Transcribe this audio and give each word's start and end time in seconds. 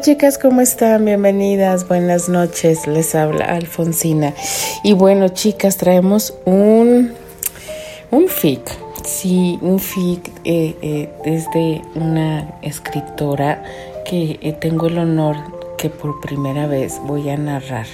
Chicas, 0.00 0.38
¿cómo 0.38 0.62
están? 0.62 1.04
Bienvenidas, 1.04 1.86
buenas 1.86 2.30
noches, 2.30 2.86
les 2.86 3.14
habla 3.14 3.44
Alfonsina. 3.44 4.32
Y 4.82 4.94
bueno 4.94 5.28
chicas, 5.28 5.76
traemos 5.76 6.32
un, 6.46 7.12
un 8.10 8.28
fic, 8.28 8.62
sí, 9.04 9.58
un 9.60 9.78
fic 9.78 10.26
eh, 10.44 10.74
eh, 10.80 11.10
desde 11.22 11.82
una 11.94 12.48
escritora 12.62 13.62
que 14.06 14.38
eh, 14.40 14.54
tengo 14.58 14.86
el 14.86 14.96
honor 14.96 15.36
que 15.76 15.90
por 15.90 16.18
primera 16.22 16.66
vez 16.66 16.98
voy 17.04 17.28
a 17.28 17.36
narrar 17.36 17.86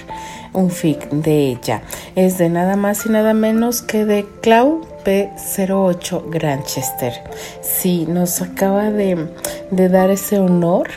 un 0.53 0.71
fic 0.71 1.09
de 1.09 1.49
ella. 1.49 1.81
Es 2.15 2.37
de 2.37 2.47
nada 2.47 2.77
más 2.77 3.05
y 3.05 3.09
nada 3.09 3.33
menos 3.33 3.81
que 3.81 4.05
de 4.05 4.25
Clau 4.41 4.86
P08 5.07 6.29
Granchester. 6.29 7.13
Sí, 7.61 8.05
nos 8.09 8.41
acaba 8.41 8.91
de, 8.91 9.29
dar 9.71 10.09
ese 10.09 10.37
honor. 10.37 10.89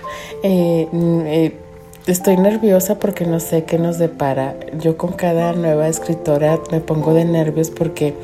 Estoy 2.09 2.37
nerviosa 2.37 2.98
porque 2.98 3.24
no 3.24 3.38
sé 3.38 3.62
qué 3.62 3.78
nos 3.78 3.98
depara. 3.98 4.56
Yo 4.80 4.96
con 4.96 5.12
cada 5.12 5.52
nueva 5.52 5.87
escritora 5.87 6.59
me 6.73 6.80
pongo 6.80 7.15
de 7.15 7.24
nervios 7.24 7.70
porque 7.70 8.16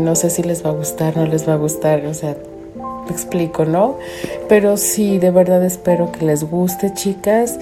no 0.00 0.16
sé 0.16 0.30
si 0.30 0.42
les 0.42 0.66
va 0.66 0.70
a 0.70 0.72
gustar, 0.72 1.16
no 1.16 1.26
les 1.26 1.48
va 1.48 1.52
a 1.52 1.58
gustar. 1.58 2.04
O 2.06 2.14
sea, 2.14 2.36
explico, 3.08 3.64
¿no? 3.66 3.98
Pero 4.48 4.76
sí, 4.76 5.18
de 5.18 5.30
verdad 5.30 5.64
espero 5.64 6.10
que 6.10 6.24
les 6.24 6.42
guste, 6.42 6.92
chicas, 6.92 7.56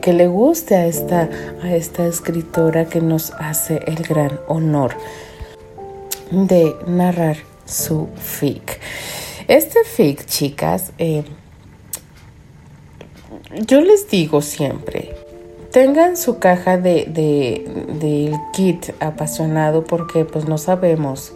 que 0.00 0.12
le 0.14 0.28
guste 0.28 0.76
a 0.76 0.86
esta, 0.86 1.28
a 1.62 1.74
esta 1.74 2.06
escritora 2.06 2.86
que 2.86 3.02
nos 3.02 3.32
hace 3.38 3.82
el 3.86 3.96
gran 3.96 4.40
honor 4.48 4.94
de 6.30 6.76
narrar 6.86 7.36
su 7.64 8.08
fic. 8.16 8.80
Este 9.48 9.84
fic, 9.84 10.24
chicas, 10.26 10.92
eh, 10.98 11.24
yo 13.66 13.80
les 13.80 14.08
digo 14.08 14.42
siempre, 14.42 15.14
tengan 15.70 16.16
su 16.16 16.38
caja 16.38 16.78
de, 16.78 17.04
del 18.00 18.34
kit 18.52 18.90
apasionado 19.00 19.84
porque 19.84 20.24
pues 20.24 20.46
no 20.46 20.58
sabemos 20.58 21.32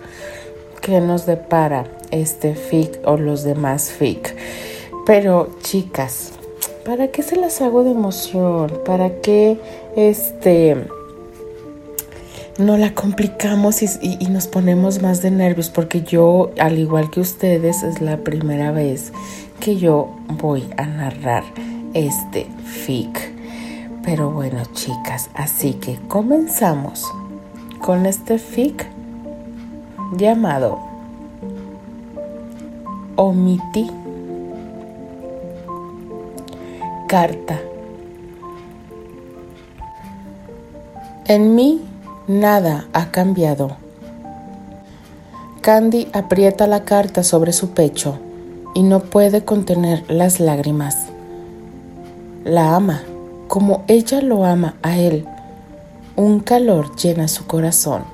qué 0.80 1.00
nos 1.00 1.26
depara 1.26 1.86
este 2.10 2.54
fic 2.54 2.98
o 3.04 3.16
los 3.16 3.44
demás 3.44 3.90
fic. 3.90 4.34
Pero 5.06 5.48
chicas, 5.62 6.32
¿para 6.84 7.08
qué 7.08 7.22
se 7.22 7.36
las 7.36 7.60
hago 7.60 7.84
de 7.84 7.90
emoción? 7.90 8.80
¿Para 8.84 9.20
qué 9.20 9.58
este 9.96 10.86
no 12.60 12.76
la 12.76 12.94
complicamos 12.94 13.82
y, 13.82 13.88
nos 14.28 14.46
ponemos 14.46 15.02
más 15.02 15.22
de 15.22 15.30
nervios? 15.30 15.70
Porque 15.70 16.02
yo, 16.02 16.52
al 16.58 16.78
igual 16.78 17.10
que 17.10 17.20
ustedes, 17.20 17.82
es 17.82 18.00
la 18.00 18.18
primera 18.18 18.70
vez 18.70 19.12
que 19.58 19.76
yo 19.76 20.14
voy 20.40 20.68
a 20.76 20.86
narrar 20.86 21.44
este 21.94 22.46
fic. 22.64 23.32
Pero 24.04 24.30
bueno, 24.30 24.62
chicas, 24.74 25.30
así 25.34 25.74
que 25.74 25.98
comenzamos 26.08 27.04
con 27.80 28.06
este 28.06 28.38
fic 28.38 28.86
llamado 30.16 30.78
Omití 33.16 33.90
carta. 37.06 37.60
En 41.26 41.54
mí 41.54 41.89
nada 42.30 42.86
ha 42.92 43.10
cambiado. 43.10 43.76
Candy 45.62 46.06
aprieta 46.12 46.68
la 46.68 46.84
carta 46.84 47.24
sobre 47.24 47.52
su 47.52 47.70
pecho 47.70 48.20
y 48.72 48.84
no 48.84 49.00
puede 49.00 49.44
contener 49.44 50.04
las 50.08 50.38
lágrimas. 50.38 50.96
La 52.44 52.76
ama 52.76 53.02
como 53.48 53.82
ella 53.88 54.22
lo 54.22 54.44
ama 54.44 54.76
a 54.82 54.96
él. 54.96 55.26
Un 56.14 56.38
calor 56.38 56.94
llena 56.94 57.26
su 57.26 57.48
corazón. 57.48 58.04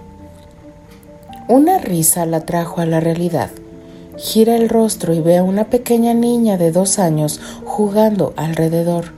Una 1.47 1.77
risa 1.77 2.25
la 2.25 2.41
trajo 2.41 2.81
a 2.81 2.87
la 2.87 3.01
realidad. 3.01 3.51
Gira 4.17 4.57
el 4.57 4.71
rostro 4.71 5.13
y 5.13 5.21
ve 5.21 5.37
a 5.37 5.43
una 5.43 5.65
pequeña 5.65 6.15
niña 6.15 6.57
de 6.57 6.73
dos 6.73 6.99
años 6.99 7.39
jugando 7.67 8.33
alrededor. 8.37 9.13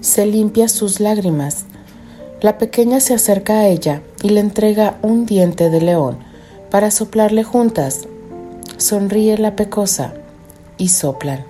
Se 0.00 0.26
limpia 0.26 0.68
sus 0.68 0.98
lágrimas. 0.98 1.66
La 2.44 2.58
pequeña 2.58 3.00
se 3.00 3.14
acerca 3.14 3.54
a 3.54 3.68
ella 3.68 4.02
y 4.22 4.28
le 4.28 4.40
entrega 4.40 4.98
un 5.00 5.24
diente 5.24 5.70
de 5.70 5.80
león 5.80 6.18
para 6.70 6.90
soplarle 6.90 7.42
juntas. 7.42 8.00
Sonríe 8.76 9.38
la 9.38 9.56
pecosa 9.56 10.12
y 10.76 10.90
soplan. 10.90 11.46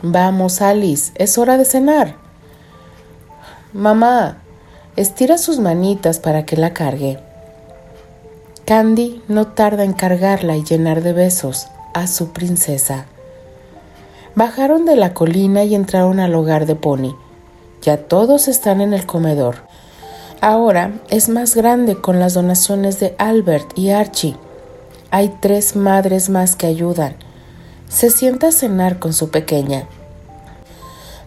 Vamos, 0.00 0.62
Alice, 0.62 1.12
es 1.16 1.36
hora 1.36 1.58
de 1.58 1.66
cenar. 1.66 2.16
Mamá, 3.74 4.38
estira 4.96 5.36
sus 5.36 5.58
manitas 5.58 6.18
para 6.18 6.46
que 6.46 6.56
la 6.56 6.72
cargue. 6.72 7.18
Candy 8.64 9.20
no 9.28 9.48
tarda 9.48 9.84
en 9.84 9.92
cargarla 9.92 10.56
y 10.56 10.64
llenar 10.64 11.02
de 11.02 11.12
besos 11.12 11.66
a 11.92 12.06
su 12.06 12.32
princesa. 12.32 13.04
Bajaron 14.34 14.86
de 14.86 14.96
la 14.96 15.12
colina 15.12 15.62
y 15.64 15.74
entraron 15.74 16.20
al 16.20 16.34
hogar 16.34 16.64
de 16.64 16.74
Pony. 16.74 17.14
Ya 17.82 17.96
todos 17.96 18.48
están 18.48 18.80
en 18.80 18.94
el 18.94 19.06
comedor. 19.06 19.56
Ahora 20.40 20.92
es 21.08 21.28
más 21.28 21.54
grande 21.54 22.00
con 22.00 22.20
las 22.20 22.34
donaciones 22.34 23.00
de 23.00 23.14
Albert 23.18 23.76
y 23.76 23.90
Archie. 23.90 24.36
Hay 25.10 25.36
tres 25.40 25.76
madres 25.76 26.30
más 26.30 26.56
que 26.56 26.66
ayudan. 26.66 27.16
Se 27.88 28.10
sienta 28.10 28.48
a 28.48 28.52
cenar 28.52 28.98
con 28.98 29.12
su 29.12 29.30
pequeña. 29.30 29.86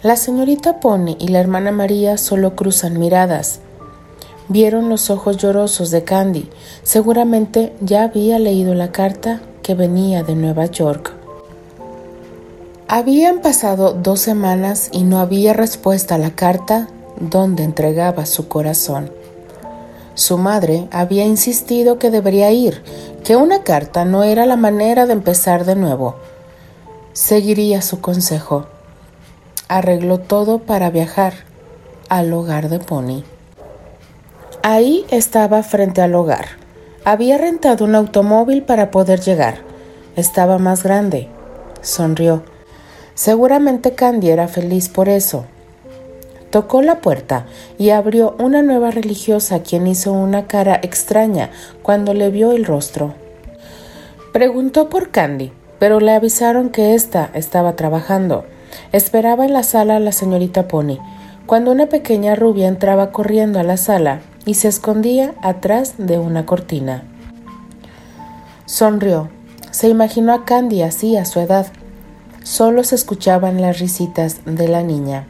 La 0.02 0.16
señorita 0.16 0.80
Pony 0.80 1.18
y 1.20 1.28
la 1.28 1.40
hermana 1.40 1.72
María 1.72 2.18
solo 2.18 2.56
cruzan 2.56 3.00
miradas. 3.00 3.60
Vieron 4.48 4.90
los 4.90 5.10
ojos 5.10 5.38
llorosos 5.38 5.92
de 5.92 6.04
Candy. 6.04 6.50
Seguramente 6.84 7.74
ya 7.82 8.04
había 8.04 8.40
leído 8.40 8.76
la 8.76 8.92
carta 8.92 9.42
que 9.62 9.76
venía 9.76 10.24
de 10.24 10.36
Nueva 10.36 10.68
York. 10.68 11.15
Habían 12.88 13.40
pasado 13.40 13.94
dos 13.94 14.20
semanas 14.20 14.90
y 14.92 15.04
no 15.04 15.20
había 15.20 15.54
respuesta 15.54 16.16
a 16.16 16.18
la 16.20 16.36
carta 16.36 16.88
donde 17.20 17.64
entregaba 17.64 18.28
su 18.28 18.48
corazón. 18.48 19.12
Su 20.14 20.38
madre 20.38 20.88
había 20.92 21.26
insistido 21.26 21.98
que 21.98 22.12
debería 22.12 22.52
ir, 22.52 22.84
que 23.24 23.36
una 23.38 23.64
carta 23.64 24.06
no 24.06 24.24
era 24.24 24.46
la 24.46 24.56
manera 24.56 25.08
de 25.08 25.14
empezar 25.14 25.66
de 25.66 25.76
nuevo. 25.76 26.16
Seguiría 27.14 27.82
su 27.82 28.02
consejo. 28.02 28.68
Arregló 29.68 30.20
todo 30.20 30.60
para 30.60 30.92
viajar 30.92 31.34
al 32.08 32.32
hogar 32.34 32.70
de 32.70 32.78
Pony. 32.78 33.24
Ahí 34.62 35.06
estaba 35.10 35.64
frente 35.64 36.04
al 36.04 36.14
hogar. 36.14 36.46
Había 37.04 37.40
rentado 37.40 37.84
un 37.84 37.96
automóvil 37.96 38.62
para 38.62 38.92
poder 38.92 39.22
llegar. 39.22 39.58
Estaba 40.16 40.60
más 40.60 40.84
grande. 40.84 41.30
Sonrió. 41.82 42.44
Seguramente 43.16 43.94
Candy 43.96 44.30
era 44.30 44.48
feliz 44.48 44.90
por 44.90 45.10
eso. 45.10 45.46
Tocó 46.52 46.82
la 46.82 47.02
puerta 47.02 47.48
y 47.78 47.90
abrió 47.90 48.36
una 48.40 48.62
nueva 48.62 48.92
religiosa 48.92 49.64
quien 49.64 49.88
hizo 49.88 50.14
una 50.14 50.48
cara 50.48 50.80
extraña 50.84 51.50
cuando 51.82 52.14
le 52.14 52.30
vio 52.30 52.52
el 52.52 52.66
rostro. 52.66 53.16
Preguntó 54.32 54.90
por 54.90 55.12
Candy, 55.12 55.52
pero 55.80 56.00
le 56.00 56.12
avisaron 56.12 56.70
que 56.70 56.94
ésta 56.94 57.30
estaba 57.34 57.76
trabajando. 57.76 58.46
Esperaba 58.92 59.46
en 59.46 59.54
la 59.54 59.64
sala 59.64 59.96
a 59.96 60.00
la 60.00 60.12
señorita 60.12 60.68
Pony, 60.68 61.00
cuando 61.46 61.72
una 61.72 61.88
pequeña 61.88 62.36
rubia 62.36 62.68
entraba 62.68 63.12
corriendo 63.12 63.60
a 63.60 63.64
la 63.64 63.78
sala 63.78 64.20
y 64.46 64.56
se 64.56 64.68
escondía 64.68 65.36
atrás 65.42 65.96
de 65.98 66.20
una 66.20 66.46
cortina. 66.46 67.04
Sonrió. 68.66 69.30
Se 69.72 69.90
imaginó 69.90 70.34
a 70.34 70.46
Candy 70.46 70.82
así 70.82 71.18
a 71.18 71.26
su 71.26 71.40
edad. 71.40 71.68
Solo 72.46 72.84
se 72.84 72.94
escuchaban 72.94 73.60
las 73.60 73.80
risitas 73.80 74.46
de 74.46 74.68
la 74.68 74.84
niña. 74.84 75.26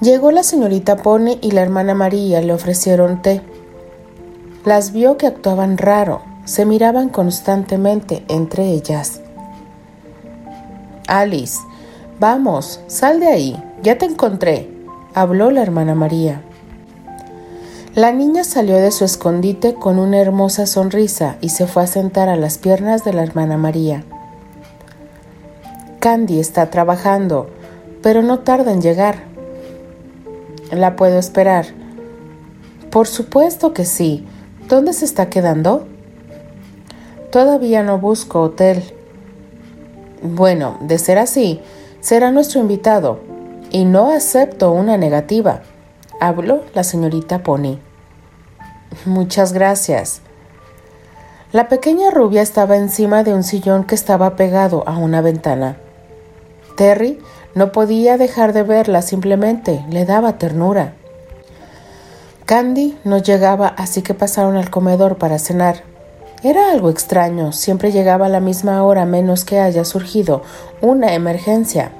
Llegó 0.00 0.32
la 0.32 0.42
señorita 0.42 0.96
Pony 0.96 1.38
y 1.40 1.52
la 1.52 1.62
hermana 1.62 1.94
María 1.94 2.40
le 2.40 2.52
ofrecieron 2.52 3.22
té. 3.22 3.40
Las 4.64 4.90
vio 4.90 5.16
que 5.16 5.28
actuaban 5.28 5.78
raro, 5.78 6.22
se 6.44 6.64
miraban 6.64 7.08
constantemente 7.08 8.24
entre 8.28 8.70
ellas. 8.70 9.20
Alice, 11.06 11.58
vamos, 12.18 12.80
sal 12.88 13.20
de 13.20 13.28
ahí, 13.28 13.64
ya 13.80 13.96
te 13.96 14.06
encontré, 14.06 14.68
habló 15.14 15.52
la 15.52 15.62
hermana 15.62 15.94
María. 15.94 16.42
La 17.94 18.10
niña 18.10 18.42
salió 18.42 18.76
de 18.78 18.90
su 18.90 19.04
escondite 19.04 19.74
con 19.74 20.00
una 20.00 20.18
hermosa 20.18 20.66
sonrisa 20.66 21.36
y 21.40 21.50
se 21.50 21.68
fue 21.68 21.84
a 21.84 21.86
sentar 21.86 22.28
a 22.28 22.34
las 22.34 22.58
piernas 22.58 23.04
de 23.04 23.12
la 23.12 23.22
hermana 23.22 23.56
María. 23.56 24.04
Candy 26.00 26.40
está 26.40 26.70
trabajando, 26.70 27.50
pero 28.02 28.22
no 28.22 28.40
tarda 28.40 28.72
en 28.72 28.80
llegar. 28.80 29.24
¿La 30.70 30.96
puedo 30.96 31.18
esperar? 31.18 31.66
Por 32.90 33.06
supuesto 33.06 33.72
que 33.72 33.84
sí. 33.84 34.26
¿Dónde 34.68 34.92
se 34.92 35.04
está 35.04 35.30
quedando? 35.30 35.86
Todavía 37.30 37.82
no 37.82 37.98
busco 37.98 38.40
hotel. 38.42 38.82
Bueno, 40.22 40.78
de 40.80 40.98
ser 40.98 41.18
así, 41.18 41.60
Será 42.00 42.30
nuestro 42.30 42.60
invitado 42.60 43.18
y 43.70 43.84
no 43.84 44.12
acepto 44.12 44.70
una 44.70 44.96
negativa. 44.96 45.62
Habló 46.20 46.62
la 46.72 46.84
señorita 46.84 47.42
Pony. 47.42 47.78
Muchas 49.04 49.52
gracias. 49.52 50.20
La 51.50 51.68
pequeña 51.68 52.10
rubia 52.10 52.40
estaba 52.40 52.76
encima 52.76 53.24
de 53.24 53.34
un 53.34 53.42
sillón 53.42 53.84
que 53.84 53.96
estaba 53.96 54.36
pegado 54.36 54.84
a 54.86 54.96
una 54.96 55.20
ventana. 55.22 55.76
Terry 56.78 57.18
no 57.56 57.72
podía 57.72 58.18
dejar 58.18 58.52
de 58.52 58.62
verla, 58.62 59.02
simplemente 59.02 59.84
le 59.90 60.04
daba 60.04 60.38
ternura. 60.38 60.94
Candy 62.44 62.96
no 63.02 63.18
llegaba, 63.18 63.66
así 63.66 64.00
que 64.02 64.14
pasaron 64.14 64.56
al 64.56 64.70
comedor 64.70 65.18
para 65.18 65.40
cenar. 65.40 65.82
Era 66.44 66.70
algo 66.70 66.88
extraño, 66.88 67.50
siempre 67.50 67.90
llegaba 67.90 68.26
a 68.26 68.28
la 68.28 68.38
misma 68.38 68.84
hora 68.84 69.06
menos 69.06 69.44
que 69.44 69.58
haya 69.58 69.84
surgido 69.84 70.42
una 70.80 71.14
emergencia. 71.14 71.90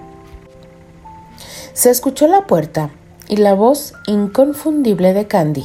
Se 1.72 1.90
escuchó 1.90 2.28
la 2.28 2.46
puerta 2.46 2.90
y 3.26 3.38
la 3.38 3.54
voz 3.54 3.94
inconfundible 4.06 5.12
de 5.12 5.26
Candy. 5.26 5.64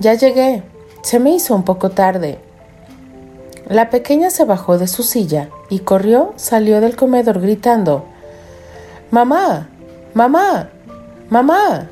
Ya 0.00 0.14
llegué. 0.14 0.64
Se 1.02 1.20
me 1.20 1.30
hizo 1.30 1.54
un 1.54 1.62
poco 1.62 1.90
tarde. 1.90 2.40
La 3.68 3.90
pequeña 3.90 4.30
se 4.30 4.44
bajó 4.44 4.76
de 4.76 4.88
su 4.88 5.04
silla 5.04 5.50
y 5.70 5.78
corrió, 5.80 6.32
salió 6.34 6.80
del 6.80 6.96
comedor 6.96 7.40
gritando 7.40 8.06
Mamá, 9.14 9.68
mamá, 10.12 10.70
mamá. 11.30 11.88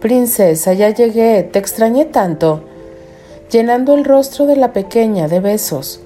Princesa, 0.00 0.72
ya 0.72 0.88
llegué, 0.88 1.42
te 1.42 1.58
extrañé 1.58 2.06
tanto, 2.06 2.64
llenando 3.50 3.92
el 3.92 4.06
rostro 4.06 4.46
de 4.46 4.56
la 4.56 4.72
pequeña 4.72 5.28
de 5.28 5.40
besos. 5.40 6.00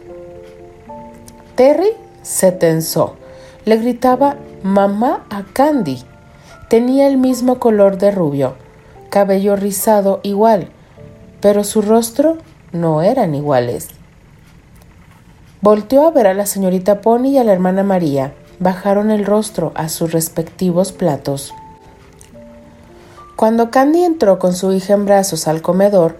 Terry 1.54 1.92
se 2.22 2.50
tensó. 2.50 3.14
Le 3.64 3.76
gritaba 3.76 4.34
mamá 4.64 5.24
a 5.30 5.44
Candy. 5.52 6.02
Tenía 6.68 7.06
el 7.06 7.16
mismo 7.16 7.60
color 7.60 7.96
de 7.96 8.10
rubio, 8.10 8.56
cabello 9.08 9.54
rizado 9.54 10.18
igual, 10.24 10.70
pero 11.40 11.62
su 11.62 11.80
rostro 11.80 12.38
no 12.72 13.02
eran 13.02 13.36
iguales. 13.36 13.86
Volteó 15.60 16.08
a 16.08 16.10
ver 16.10 16.26
a 16.26 16.34
la 16.34 16.46
señorita 16.46 17.00
Pony 17.00 17.26
y 17.26 17.38
a 17.38 17.44
la 17.44 17.52
hermana 17.52 17.84
María. 17.84 18.32
Bajaron 18.60 19.10
el 19.10 19.26
rostro 19.26 19.72
a 19.74 19.88
sus 19.88 20.12
respectivos 20.12 20.92
platos. 20.92 21.52
Cuando 23.34 23.72
Candy 23.72 24.04
entró 24.04 24.38
con 24.38 24.54
su 24.54 24.72
hija 24.72 24.94
en 24.94 25.06
brazos 25.06 25.48
al 25.48 25.62
comedor, 25.62 26.16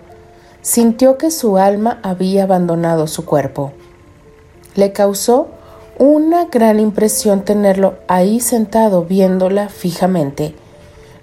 sintió 0.63 1.19
que 1.19 1.31
su 1.31 1.57
alma 1.57 2.01
había 2.03 2.43
abandonado 2.43 3.07
su 3.07 3.25
cuerpo. 3.25 3.71
Le 4.75 4.93
causó 4.93 5.51
una 5.99 6.47
gran 6.47 6.81
impresión 6.81 7.45
tenerlo 7.45 7.99
ahí 8.09 8.41
sentado 8.41 9.05
viéndola 9.05 9.69
fijamente. 9.69 10.57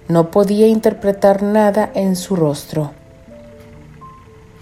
No 0.08 0.30
podía 0.30 0.68
interpretar 0.68 1.42
nada 1.42 1.90
en 1.94 2.16
su 2.16 2.36
rostro. 2.36 2.92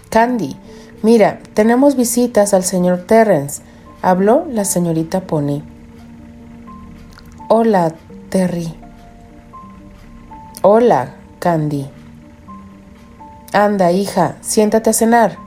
Candy, 0.09 0.57
Mira, 1.03 1.39
tenemos 1.55 1.95
visitas 1.95 2.55
al 2.55 2.65
señor 2.65 3.05
Terrence, 3.07 3.63
habló 4.03 4.45
la 4.51 4.65
señorita 4.65 5.21
Pony. 5.21 5.63
Hola, 7.49 7.95
Terry. 8.29 8.75
Hola, 10.63 11.15
Candy. 11.39 11.87
Anda, 13.53 13.93
hija, 13.93 14.37
siéntate 14.41 14.91
a 14.91 14.93
cenar. 14.93 15.39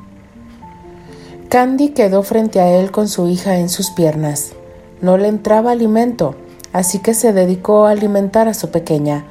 Candy 1.49 1.89
quedó 1.89 2.23
frente 2.23 2.59
a 2.59 2.69
él 2.71 2.91
con 2.91 3.07
su 3.07 3.27
hija 3.27 3.57
en 3.57 3.69
sus 3.69 3.89
piernas. 3.91 4.53
No 5.01 5.17
le 5.17 5.27
entraba 5.27 5.71
alimento, 5.71 6.35
así 6.73 6.99
que 6.99 7.13
se 7.13 7.33
dedicó 7.33 7.85
a 7.85 7.91
alimentar 7.91 8.47
a 8.47 8.53
su 8.53 8.71
pequeña. 8.71 9.25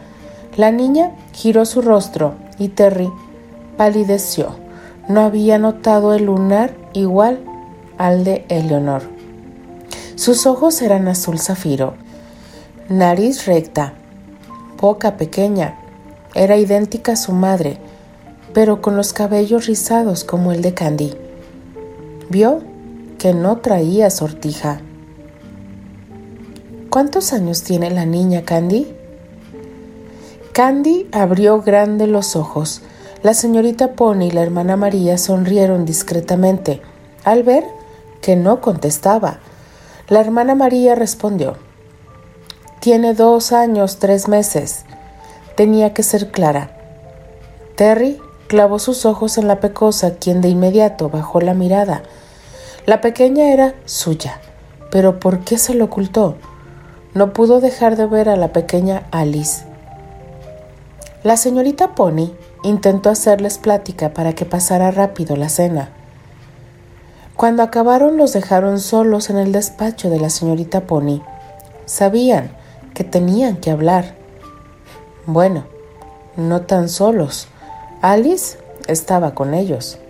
La 0.56 0.70
niña 0.70 1.12
giró 1.32 1.64
su 1.64 1.82
rostro 1.82 2.34
y 2.58 2.68
Terry 2.68 3.10
palideció 3.76 4.68
no 5.08 5.22
había 5.22 5.58
notado 5.58 6.12
el 6.12 6.26
lunar 6.26 6.74
igual 6.92 7.40
al 7.96 8.24
de 8.24 8.44
Eleonor. 8.50 9.02
Sus 10.16 10.46
ojos 10.46 10.82
eran 10.82 11.08
azul 11.08 11.40
zafiro, 11.40 11.94
nariz 12.88 13.44
recta, 13.44 13.92
boca 14.80 15.18
pequeña, 15.18 15.78
era 16.34 16.56
idéntica 16.56 17.12
a 17.12 17.16
su 17.16 17.32
madre, 17.32 17.76
pero 18.54 18.80
con 18.80 18.96
los 18.96 19.12
cabellos 19.12 19.66
rizados 19.66 20.24
como 20.24 20.52
el 20.52 20.62
de 20.62 20.72
Candy. 20.72 21.14
Vio 22.30 22.62
que 23.18 23.34
no 23.34 23.58
traía 23.58 24.08
sortija. 24.08 24.80
¿Cuántos 26.88 27.34
años 27.34 27.62
tiene 27.62 27.90
la 27.90 28.06
niña 28.06 28.42
Candy? 28.46 28.86
Candy 30.52 31.08
abrió 31.12 31.60
grande 31.60 32.06
los 32.06 32.36
ojos, 32.36 32.80
la 33.22 33.34
señorita 33.34 33.92
Pony 33.92 34.28
y 34.28 34.30
la 34.30 34.40
hermana 34.40 34.78
María 34.78 35.18
sonrieron 35.18 35.84
discretamente 35.84 36.80
al 37.22 37.42
ver 37.42 37.64
que 38.22 38.34
no 38.34 38.62
contestaba. 38.62 39.40
La 40.08 40.20
hermana 40.20 40.54
María 40.54 40.94
respondió, 40.94 41.67
Tiene 42.80 43.12
dos 43.12 43.52
años, 43.52 43.98
tres 43.98 44.28
meses. 44.28 44.84
Tenía 45.56 45.94
que 45.94 46.04
ser 46.04 46.30
clara. 46.30 46.70
Terry 47.74 48.20
clavó 48.46 48.78
sus 48.78 49.04
ojos 49.04 49.36
en 49.36 49.48
la 49.48 49.58
pecosa, 49.58 50.14
quien 50.14 50.40
de 50.40 50.48
inmediato 50.48 51.08
bajó 51.08 51.40
la 51.40 51.54
mirada. 51.54 52.02
La 52.86 53.00
pequeña 53.00 53.52
era 53.52 53.74
suya, 53.84 54.40
pero 54.90 55.18
¿por 55.18 55.40
qué 55.40 55.58
se 55.58 55.74
lo 55.74 55.86
ocultó? 55.86 56.36
No 57.14 57.32
pudo 57.32 57.60
dejar 57.60 57.96
de 57.96 58.06
ver 58.06 58.28
a 58.28 58.36
la 58.36 58.52
pequeña 58.52 59.06
Alice. 59.10 59.64
La 61.24 61.36
señorita 61.36 61.96
Pony 61.96 62.32
intentó 62.62 63.10
hacerles 63.10 63.58
plática 63.58 64.14
para 64.14 64.34
que 64.34 64.44
pasara 64.44 64.92
rápido 64.92 65.34
la 65.34 65.48
cena. 65.48 65.90
Cuando 67.36 67.64
acabaron 67.64 68.16
los 68.16 68.32
dejaron 68.32 68.78
solos 68.78 69.30
en 69.30 69.38
el 69.38 69.50
despacho 69.50 70.10
de 70.10 70.20
la 70.20 70.30
señorita 70.30 70.82
Pony. 70.86 71.22
Sabían 71.86 72.57
que 72.98 73.04
tenían 73.04 73.58
que 73.58 73.70
hablar. 73.70 74.16
Bueno, 75.24 75.62
no 76.36 76.62
tan 76.62 76.88
solos. 76.88 77.46
Alice 78.02 78.58
estaba 78.88 79.36
con 79.36 79.54
ellos. 79.54 80.00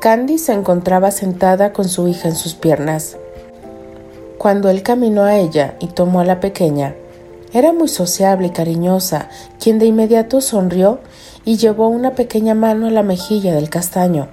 Candy 0.00 0.36
se 0.36 0.52
encontraba 0.52 1.10
sentada 1.10 1.72
con 1.72 1.88
su 1.88 2.08
hija 2.08 2.28
en 2.28 2.36
sus 2.36 2.54
piernas. 2.54 3.16
Cuando 4.36 4.68
él 4.68 4.82
caminó 4.82 5.22
a 5.22 5.36
ella 5.36 5.76
y 5.80 5.86
tomó 5.86 6.20
a 6.20 6.26
la 6.26 6.40
pequeña, 6.40 6.94
era 7.54 7.72
muy 7.72 7.88
sociable 7.88 8.48
y 8.48 8.50
cariñosa, 8.50 9.30
quien 9.58 9.78
de 9.78 9.86
inmediato 9.86 10.42
sonrió 10.42 10.98
y 11.46 11.56
llevó 11.56 11.88
una 11.88 12.10
pequeña 12.10 12.54
mano 12.54 12.86
a 12.86 12.90
la 12.90 13.02
mejilla 13.02 13.54
del 13.54 13.70
castaño. 13.70 14.28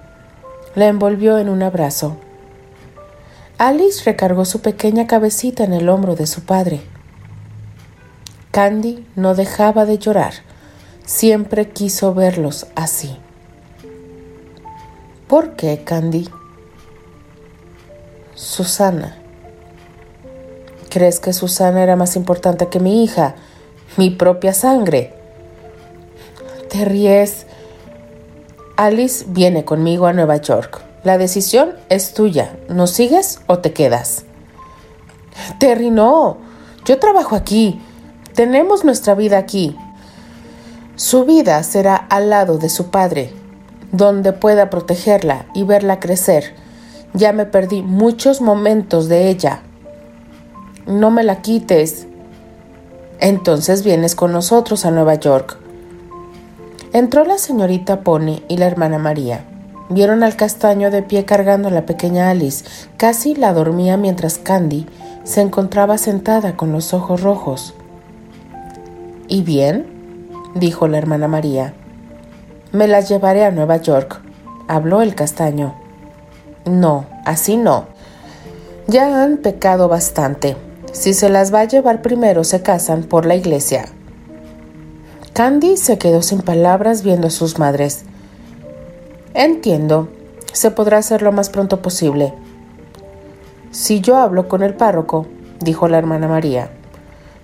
La 0.76 0.88
envolvió 0.88 1.38
en 1.38 1.48
un 1.48 1.64
abrazo. 1.64 2.18
Alice 3.58 4.04
recargó 4.04 4.44
su 4.44 4.60
pequeña 4.60 5.08
cabecita 5.08 5.64
en 5.64 5.72
el 5.72 5.88
hombro 5.88 6.16
de 6.16 6.28
su 6.28 6.44
padre. 6.44 6.82
Candy 8.52 9.08
no 9.16 9.34
dejaba 9.34 9.86
de 9.86 9.98
llorar. 9.98 10.34
Siempre 11.06 11.70
quiso 11.70 12.14
verlos 12.14 12.68
así. 12.76 13.18
¿Por 15.28 15.56
qué, 15.56 15.84
Candy? 15.86 16.28
Susana. 18.34 19.18
¿Crees 20.90 21.22
que 21.22 21.32
Susana 21.32 21.82
era 21.82 21.96
más 21.96 22.18
importante 22.18 22.68
que 22.68 22.82
mi 22.82 23.04
hija, 23.04 23.36
mi 23.96 24.10
propia 24.10 24.54
sangre? 24.54 25.14
Te 26.70 26.84
ríes. 26.84 27.46
Alice 28.76 29.24
viene 29.30 29.64
conmigo 29.64 30.08
a 30.08 30.14
Nueva 30.14 30.38
York. 30.38 30.85
La 31.06 31.18
decisión 31.18 31.72
es 31.88 32.14
tuya. 32.14 32.58
¿Nos 32.68 32.92
sigues 32.92 33.40
o 33.48 33.60
te 33.60 33.72
quedas? 33.72 34.26
Terry, 35.58 35.90
no. 35.90 36.36
Yo 36.84 37.00
trabajo 37.00 37.38
aquí. 37.38 37.82
Tenemos 38.34 38.84
nuestra 38.84 39.16
vida 39.16 39.38
aquí. 39.38 39.78
Su 40.98 41.24
vida 41.24 41.64
será 41.64 41.96
al 41.96 42.30
lado 42.30 42.58
de 42.58 42.68
su 42.68 42.90
padre, 42.90 43.32
donde 43.94 44.34
pueda 44.34 44.70
protegerla 44.70 45.46
y 45.54 45.64
verla 45.64 46.02
crecer. 46.02 46.54
Ya 47.14 47.32
me 47.32 47.46
perdí 47.46 47.82
muchos 47.82 48.42
momentos 48.42 49.08
de 49.08 49.30
ella 49.30 49.62
no 50.86 51.12
me 51.12 51.24
la 51.24 51.42
quites. 51.42 52.08
Entonces 53.20 53.84
vienes 53.84 54.16
con 54.16 54.32
nosotros 54.32 54.86
a 54.86 54.92
Nueva 54.92 55.16
York. 55.16 55.58
Entró 56.94 57.26
la 57.26 57.38
señorita 57.38 58.02
Pony 58.02 58.44
y 58.48 58.58
la 58.58 58.68
hermana 58.68 58.98
María. 58.98 59.44
Vieron 59.90 60.24
al 60.24 60.36
castaño 60.36 60.90
de 60.90 61.04
pie 61.04 61.26
cargando 61.26 61.68
a 61.68 61.72
la 61.72 61.86
pequeña 61.86 62.30
Alice. 62.30 62.66
Casi 62.98 63.36
la 63.36 63.54
dormía 63.54 63.98
mientras 63.98 64.38
Candy 64.40 64.88
se 65.24 65.42
encontraba 65.42 65.98
sentada 65.98 66.58
con 66.58 66.72
los 66.72 66.94
ojos 66.94 67.22
rojos. 67.22 67.74
¿Y 69.28 69.44
bien? 69.44 69.86
dijo 70.56 70.88
la 70.88 70.98
hermana 70.98 71.28
María. 71.28 71.74
Me 72.72 72.88
las 72.88 73.10
llevaré 73.10 73.46
a 73.46 73.52
Nueva 73.52 73.78
York, 73.78 74.22
habló 74.68 75.02
el 75.02 75.16
castaño. 75.16 75.76
No, 76.66 77.06
así 77.26 77.58
no. 77.58 77.86
Ya 78.88 79.24
han 79.24 79.38
pecado 79.38 79.88
bastante 79.88 80.56
Si 80.92 81.14
se 81.14 81.30
las 81.30 81.54
va 81.54 81.62
a 81.62 81.66
llevar 81.66 82.02
primero, 82.02 82.44
se 82.44 82.62
casan 82.62 83.04
por 83.04 83.26
la 83.26 83.36
iglesia. 83.36 83.86
Candy 85.34 85.76
se 85.78 85.98
quedó 85.98 86.22
sin 86.22 86.42
palabras 86.42 87.04
viendo 87.04 87.28
a 87.28 87.32
sus 87.32 87.60
madres. 87.60 88.06
Entiendo. 89.36 90.08
Se 90.54 90.72
podrá 90.72 90.98
hacer 90.98 91.22
lo 91.22 91.34
más 91.34 91.50
pronto 91.50 91.82
posible. 91.82 92.34
Si 93.72 94.00
yo 94.00 94.16
hablo 94.16 94.48
con 94.48 94.64
el 94.64 94.74
párroco, 94.74 95.26
dijo 95.60 95.90
la 95.90 95.98
hermana 95.98 96.30
María. 96.30 96.70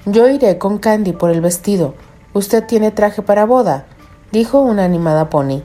Yo 0.06 0.30
iré 0.30 0.58
con 0.58 0.78
Candy 0.78 1.12
por 1.12 1.32
el 1.32 1.42
vestido. 1.42 1.94
Usted 2.34 2.64
tiene 2.66 2.92
traje 2.92 3.22
para 3.22 3.46
boda, 3.46 3.88
dijo 4.32 4.62
una 4.62 4.86
animada 4.86 5.30
pony. 5.30 5.64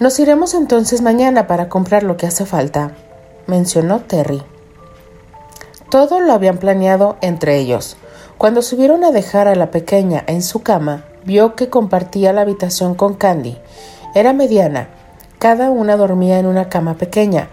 Nos 0.00 0.18
iremos 0.18 0.54
entonces 0.54 1.02
mañana 1.02 1.46
para 1.46 1.68
comprar 1.68 2.04
lo 2.04 2.16
que 2.16 2.26
hace 2.26 2.46
falta, 2.46 2.92
mencionó 3.46 4.00
Terry. 4.00 4.42
Todo 5.90 6.20
lo 6.20 6.32
habían 6.32 6.56
planeado 6.56 7.18
entre 7.20 7.58
ellos. 7.58 7.98
Cuando 8.38 8.62
subieron 8.62 9.04
a 9.04 9.12
dejar 9.12 9.46
a 9.46 9.54
la 9.54 9.70
pequeña 9.70 10.24
en 10.26 10.42
su 10.42 10.62
cama, 10.62 11.04
vio 11.26 11.54
que 11.54 11.68
compartía 11.68 12.32
la 12.32 12.40
habitación 12.40 12.94
con 12.94 13.12
Candy. 13.12 13.58
Era 14.14 14.32
mediana. 14.32 14.88
Cada 15.44 15.70
una 15.70 15.98
dormía 15.98 16.38
en 16.38 16.46
una 16.46 16.70
cama 16.70 16.94
pequeña. 16.94 17.50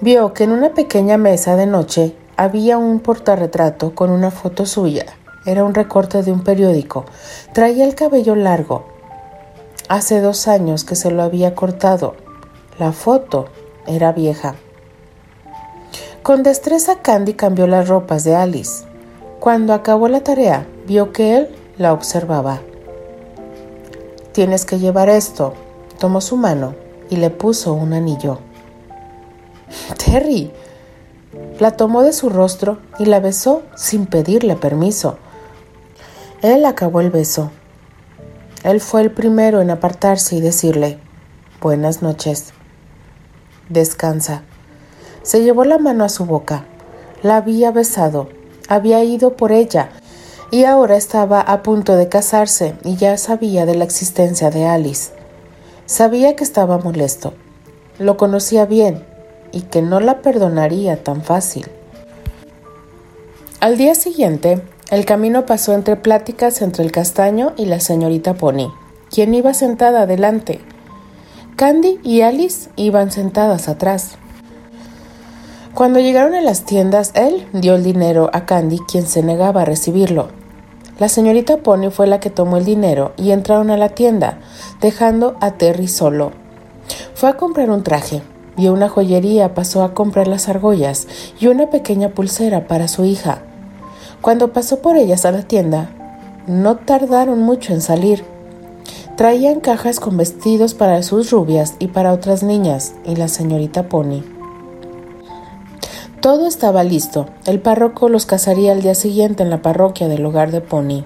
Vio 0.00 0.34
que 0.34 0.42
en 0.42 0.50
una 0.50 0.74
pequeña 0.74 1.18
mesa 1.18 1.54
de 1.54 1.66
noche 1.66 2.16
había 2.36 2.78
un 2.78 2.98
portarretrato 2.98 3.94
con 3.94 4.10
una 4.10 4.32
foto 4.32 4.66
suya. 4.66 5.06
Era 5.46 5.62
un 5.62 5.72
recorte 5.72 6.24
de 6.24 6.32
un 6.32 6.42
periódico. 6.42 7.04
Traía 7.52 7.84
el 7.84 7.94
cabello 7.94 8.34
largo. 8.34 8.86
Hace 9.88 10.20
dos 10.20 10.48
años 10.48 10.82
que 10.82 10.96
se 10.96 11.12
lo 11.12 11.22
había 11.22 11.54
cortado. 11.54 12.16
La 12.80 12.90
foto 12.90 13.46
era 13.86 14.10
vieja. 14.10 14.56
Con 16.24 16.42
destreza 16.42 17.02
Candy 17.02 17.34
cambió 17.34 17.68
las 17.68 17.86
ropas 17.86 18.24
de 18.24 18.34
Alice. 18.34 18.84
Cuando 19.38 19.74
acabó 19.74 20.08
la 20.08 20.24
tarea, 20.24 20.66
vio 20.88 21.12
que 21.12 21.36
él 21.36 21.54
la 21.78 21.92
observaba. 21.92 22.62
Tienes 24.32 24.64
que 24.64 24.80
llevar 24.80 25.08
esto. 25.08 25.54
Tomó 26.00 26.20
su 26.20 26.36
mano 26.36 26.81
y 27.12 27.16
le 27.16 27.28
puso 27.28 27.74
un 27.74 27.92
anillo. 27.92 28.38
Terry. 30.02 30.50
La 31.60 31.72
tomó 31.72 32.02
de 32.02 32.14
su 32.14 32.30
rostro 32.30 32.78
y 32.98 33.04
la 33.04 33.20
besó 33.20 33.62
sin 33.76 34.06
pedirle 34.06 34.56
permiso. 34.56 35.18
Él 36.40 36.64
acabó 36.64 37.02
el 37.02 37.10
beso. 37.10 37.50
Él 38.64 38.80
fue 38.80 39.02
el 39.02 39.10
primero 39.10 39.60
en 39.60 39.70
apartarse 39.70 40.36
y 40.36 40.40
decirle, 40.40 40.98
Buenas 41.60 42.00
noches. 42.00 42.54
Descansa. 43.68 44.42
Se 45.22 45.42
llevó 45.42 45.64
la 45.64 45.76
mano 45.76 46.04
a 46.04 46.08
su 46.08 46.24
boca. 46.24 46.64
La 47.22 47.36
había 47.36 47.72
besado. 47.72 48.30
Había 48.68 49.04
ido 49.04 49.36
por 49.36 49.52
ella. 49.52 49.90
Y 50.50 50.64
ahora 50.64 50.96
estaba 50.96 51.42
a 51.42 51.62
punto 51.62 51.94
de 51.94 52.08
casarse 52.08 52.74
y 52.84 52.96
ya 52.96 53.18
sabía 53.18 53.66
de 53.66 53.74
la 53.74 53.84
existencia 53.84 54.50
de 54.50 54.66
Alice. 54.66 55.21
Sabía 55.92 56.36
que 56.36 56.42
estaba 56.42 56.78
molesto. 56.78 57.34
Lo 57.98 58.16
conocía 58.16 58.64
bien 58.64 59.04
y 59.52 59.60
que 59.60 59.82
no 59.82 60.00
la 60.00 60.22
perdonaría 60.22 61.04
tan 61.04 61.20
fácil. 61.20 61.66
Al 63.60 63.76
día 63.76 63.94
siguiente, 63.94 64.62
el 64.90 65.04
camino 65.04 65.44
pasó 65.44 65.74
entre 65.74 65.96
pláticas 65.96 66.62
entre 66.62 66.82
el 66.82 66.92
castaño 66.92 67.52
y 67.58 67.66
la 67.66 67.78
señorita 67.78 68.32
Pony, 68.32 68.72
quien 69.10 69.34
iba 69.34 69.52
sentada 69.52 70.04
adelante. 70.04 70.62
Candy 71.56 72.00
y 72.02 72.22
Alice 72.22 72.70
iban 72.76 73.10
sentadas 73.10 73.68
atrás. 73.68 74.12
Cuando 75.74 76.00
llegaron 76.00 76.32
a 76.32 76.40
las 76.40 76.64
tiendas, 76.64 77.12
él 77.14 77.46
dio 77.52 77.74
el 77.74 77.84
dinero 77.84 78.30
a 78.32 78.46
Candy, 78.46 78.78
quien 78.90 79.06
se 79.06 79.22
negaba 79.22 79.60
a 79.60 79.66
recibirlo. 79.66 80.41
La 80.98 81.08
señorita 81.08 81.58
Pony 81.58 81.90
fue 81.90 82.06
la 82.06 82.20
que 82.20 82.30
tomó 82.30 82.58
el 82.58 82.64
dinero 82.64 83.12
y 83.16 83.30
entraron 83.30 83.70
a 83.70 83.76
la 83.76 83.88
tienda, 83.88 84.38
dejando 84.80 85.36
a 85.40 85.52
Terry 85.52 85.88
solo. 85.88 86.32
Fue 87.14 87.28
a 87.30 87.36
comprar 87.36 87.70
un 87.70 87.82
traje, 87.82 88.22
vio 88.56 88.72
una 88.72 88.88
joyería, 88.88 89.54
pasó 89.54 89.82
a 89.82 89.94
comprar 89.94 90.28
las 90.28 90.48
argollas 90.48 91.08
y 91.40 91.46
una 91.46 91.70
pequeña 91.70 92.10
pulsera 92.10 92.66
para 92.66 92.88
su 92.88 93.04
hija. 93.04 93.42
Cuando 94.20 94.52
pasó 94.52 94.80
por 94.80 94.96
ellas 94.96 95.24
a 95.24 95.32
la 95.32 95.42
tienda, 95.42 95.90
no 96.46 96.76
tardaron 96.76 97.40
mucho 97.40 97.72
en 97.72 97.80
salir. 97.80 98.24
Traían 99.16 99.60
cajas 99.60 100.00
con 100.00 100.16
vestidos 100.16 100.74
para 100.74 101.02
sus 101.02 101.30
rubias 101.30 101.74
y 101.78 101.88
para 101.88 102.12
otras 102.12 102.42
niñas 102.42 102.94
y 103.04 103.16
la 103.16 103.28
señorita 103.28 103.88
Pony. 103.88 104.22
Todo 106.22 106.46
estaba 106.46 106.84
listo. 106.84 107.26
El 107.46 107.58
párroco 107.58 108.08
los 108.08 108.26
casaría 108.26 108.70
al 108.70 108.80
día 108.80 108.94
siguiente 108.94 109.42
en 109.42 109.50
la 109.50 109.60
parroquia 109.60 110.06
del 110.06 110.24
hogar 110.24 110.52
de 110.52 110.60
Pony. 110.60 111.04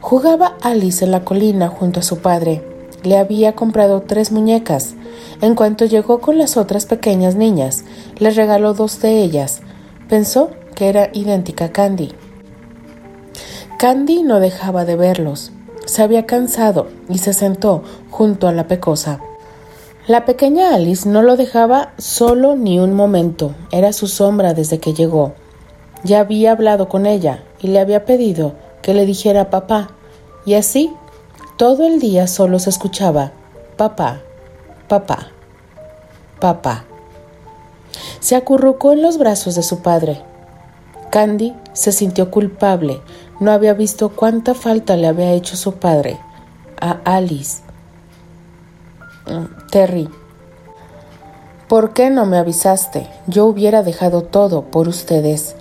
Jugaba 0.00 0.56
Alice 0.62 1.04
en 1.04 1.10
la 1.10 1.24
colina 1.24 1.68
junto 1.68 2.00
a 2.00 2.02
su 2.02 2.20
padre. 2.20 2.64
Le 3.02 3.18
había 3.18 3.52
comprado 3.52 4.00
tres 4.00 4.32
muñecas. 4.32 4.94
En 5.42 5.54
cuanto 5.54 5.84
llegó 5.84 6.22
con 6.22 6.38
las 6.38 6.56
otras 6.56 6.86
pequeñas 6.86 7.34
niñas, 7.34 7.84
les 8.18 8.34
regaló 8.34 8.72
dos 8.72 9.02
de 9.02 9.22
ellas. 9.22 9.60
Pensó 10.08 10.48
que 10.74 10.88
era 10.88 11.10
idéntica 11.12 11.66
a 11.66 11.72
Candy. 11.72 12.12
Candy 13.78 14.22
no 14.22 14.40
dejaba 14.40 14.86
de 14.86 14.96
verlos. 14.96 15.52
Se 15.84 16.02
había 16.02 16.24
cansado 16.24 16.88
y 17.10 17.18
se 17.18 17.34
sentó 17.34 17.82
junto 18.10 18.48
a 18.48 18.52
la 18.52 18.68
pecosa. 18.68 19.20
La 20.06 20.24
pequeña 20.24 20.72
Alice 20.72 21.08
no 21.08 21.20
lo 21.22 21.36
dejaba 21.36 21.92
solo 21.98 22.54
ni 22.54 22.78
un 22.78 22.94
momento, 22.94 23.56
era 23.72 23.92
su 23.92 24.06
sombra 24.06 24.54
desde 24.54 24.78
que 24.78 24.94
llegó. 24.94 25.34
Ya 26.04 26.20
había 26.20 26.52
hablado 26.52 26.88
con 26.88 27.06
ella 27.06 27.42
y 27.60 27.66
le 27.66 27.80
había 27.80 28.04
pedido 28.04 28.54
que 28.82 28.94
le 28.94 29.04
dijera 29.04 29.50
papá, 29.50 29.88
y 30.44 30.54
así 30.54 30.92
todo 31.56 31.84
el 31.88 31.98
día 31.98 32.28
solo 32.28 32.60
se 32.60 32.70
escuchaba 32.70 33.32
papá, 33.76 34.20
papá, 34.86 35.32
papá. 36.38 36.84
Se 38.20 38.36
acurrucó 38.36 38.92
en 38.92 39.02
los 39.02 39.18
brazos 39.18 39.56
de 39.56 39.64
su 39.64 39.82
padre. 39.82 40.22
Candy 41.10 41.52
se 41.72 41.90
sintió 41.90 42.30
culpable, 42.30 43.00
no 43.40 43.50
había 43.50 43.74
visto 43.74 44.10
cuánta 44.10 44.54
falta 44.54 44.96
le 44.96 45.08
había 45.08 45.32
hecho 45.32 45.56
su 45.56 45.72
padre 45.72 46.20
a 46.80 47.00
Alice 47.04 47.65
Terry, 49.70 50.08
¿por 51.68 51.92
qué 51.92 52.10
no 52.10 52.26
me 52.26 52.38
avisaste? 52.38 53.08
Yo 53.26 53.46
hubiera 53.46 53.82
dejado 53.82 54.22
todo 54.22 54.62
por 54.62 54.86
ustedes. 54.86 55.56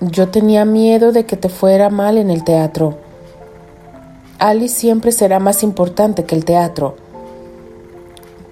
Yo 0.00 0.28
tenía 0.28 0.64
miedo 0.64 1.12
de 1.12 1.26
que 1.26 1.36
te 1.36 1.50
fuera 1.50 1.90
mal 1.90 2.16
en 2.16 2.30
el 2.30 2.42
teatro. 2.42 2.96
Alice 4.38 4.74
siempre 4.74 5.12
será 5.12 5.38
más 5.38 5.62
importante 5.62 6.24
que 6.24 6.34
el 6.34 6.46
teatro. 6.46 6.96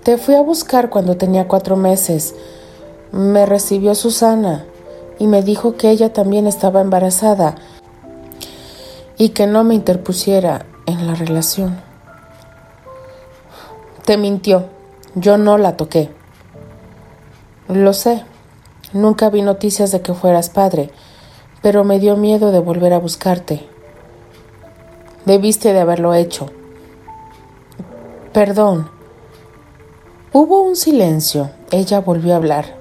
Te 0.02 0.18
fui 0.18 0.35
a 0.35 0.42
buscar 0.42 0.90
cuando 0.90 1.16
tenía 1.16 1.49
cuatro 1.49 1.76
meses. 1.76 2.35
Me 3.11 3.47
recibió 3.47 3.95
Susana 3.95 4.66
y 5.18 5.26
me 5.26 5.42
dijo 5.42 5.76
que 5.76 5.88
ella 5.88 6.12
también 6.12 6.47
estaba 6.47 6.83
embarazada 6.83 7.54
y 9.16 9.30
que 9.30 9.47
no 9.47 9.64
me 9.64 9.75
interpusiera 9.75 10.66
en 10.85 11.07
la 11.07 11.14
relación. 11.14 11.88
Te 14.08 14.16
mintió. 14.16 14.64
Yo 15.16 15.36
no 15.36 15.58
la 15.58 15.76
toqué. 15.76 16.08
Lo 17.68 17.92
sé. 17.92 18.24
Nunca 18.94 19.28
vi 19.28 19.42
noticias 19.42 19.92
de 19.92 20.00
que 20.00 20.14
fueras 20.14 20.48
padre, 20.48 20.90
pero 21.60 21.84
me 21.84 21.98
dio 21.98 22.16
miedo 22.16 22.50
de 22.50 22.58
volver 22.58 22.94
a 22.94 22.98
buscarte. 22.98 23.68
Debiste 25.26 25.74
de 25.74 25.80
haberlo 25.80 26.14
hecho. 26.14 26.46
Perdón. 28.32 28.90
Hubo 30.32 30.62
un 30.62 30.76
silencio. 30.76 31.50
Ella 31.70 32.00
volvió 32.00 32.32
a 32.32 32.36
hablar. 32.36 32.78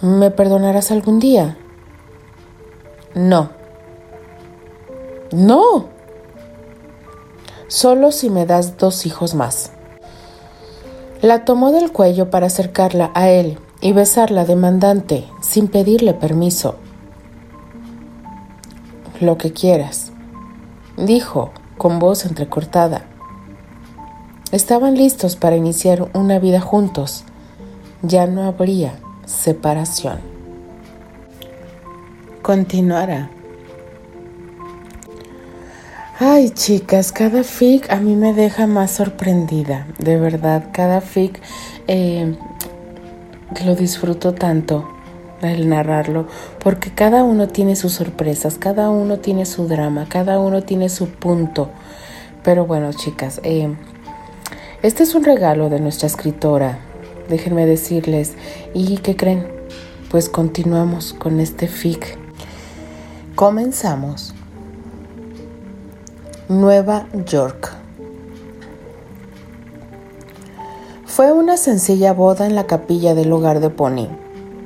¿Me 0.00 0.30
perdonarás 0.30 0.92
algún 0.92 1.18
día? 1.18 1.58
No. 3.16 3.50
No. 5.32 5.86
Solo 7.66 8.12
si 8.12 8.30
me 8.30 8.46
das 8.46 8.78
dos 8.78 9.06
hijos 9.06 9.34
más. 9.34 9.73
La 11.24 11.46
tomó 11.46 11.72
del 11.72 11.90
cuello 11.90 12.28
para 12.28 12.48
acercarla 12.48 13.10
a 13.14 13.30
él 13.30 13.58
y 13.80 13.94
besarla 13.94 14.44
demandante, 14.44 15.24
sin 15.40 15.68
pedirle 15.68 16.12
permiso. 16.12 16.74
Lo 19.22 19.38
que 19.38 19.50
quieras, 19.50 20.12
dijo 20.98 21.50
con 21.78 21.98
voz 21.98 22.26
entrecortada. 22.26 23.06
Estaban 24.52 24.96
listos 24.96 25.34
para 25.36 25.56
iniciar 25.56 26.10
una 26.12 26.38
vida 26.38 26.60
juntos. 26.60 27.24
Ya 28.02 28.26
no 28.26 28.42
habría 28.42 28.98
separación. 29.24 30.18
Continuará. 32.42 33.30
Ay, 36.26 36.48
chicas, 36.48 37.12
cada 37.12 37.44
fic 37.44 37.90
a 37.90 37.96
mí 37.96 38.16
me 38.16 38.32
deja 38.32 38.66
más 38.66 38.92
sorprendida, 38.92 39.86
de 39.98 40.18
verdad, 40.18 40.70
cada 40.72 41.02
fic 41.02 41.38
eh, 41.86 42.34
lo 43.62 43.76
disfruto 43.76 44.32
tanto. 44.32 44.88
el 45.42 45.68
narrarlo, 45.68 46.26
porque 46.60 46.94
cada 46.94 47.24
uno 47.24 47.48
tiene 47.48 47.76
sus 47.76 47.92
sorpresas, 47.92 48.56
cada 48.56 48.88
uno 48.88 49.18
tiene 49.18 49.44
su 49.44 49.68
drama, 49.68 50.06
cada 50.08 50.38
uno 50.38 50.62
tiene 50.62 50.88
su 50.88 51.08
punto. 51.10 51.68
Pero 52.42 52.64
bueno, 52.64 52.94
chicas, 52.94 53.42
eh, 53.44 53.76
este 54.82 55.02
es 55.02 55.14
un 55.14 55.24
regalo 55.24 55.68
de 55.68 55.78
nuestra 55.78 56.06
escritora, 56.06 56.78
déjenme 57.28 57.66
decirles. 57.66 58.32
¿Y 58.72 58.96
qué 58.96 59.14
creen? 59.14 59.46
Pues 60.10 60.30
continuamos 60.30 61.12
con 61.12 61.38
este 61.38 61.68
fic. 61.68 62.16
Comenzamos. 63.34 64.34
Nueva 66.48 67.06
York. 67.24 67.72
Fue 71.06 71.32
una 71.32 71.56
sencilla 71.56 72.12
boda 72.12 72.44
en 72.44 72.54
la 72.54 72.66
capilla 72.66 73.14
del 73.14 73.32
hogar 73.32 73.60
de 73.60 73.70
Pony, 73.70 74.08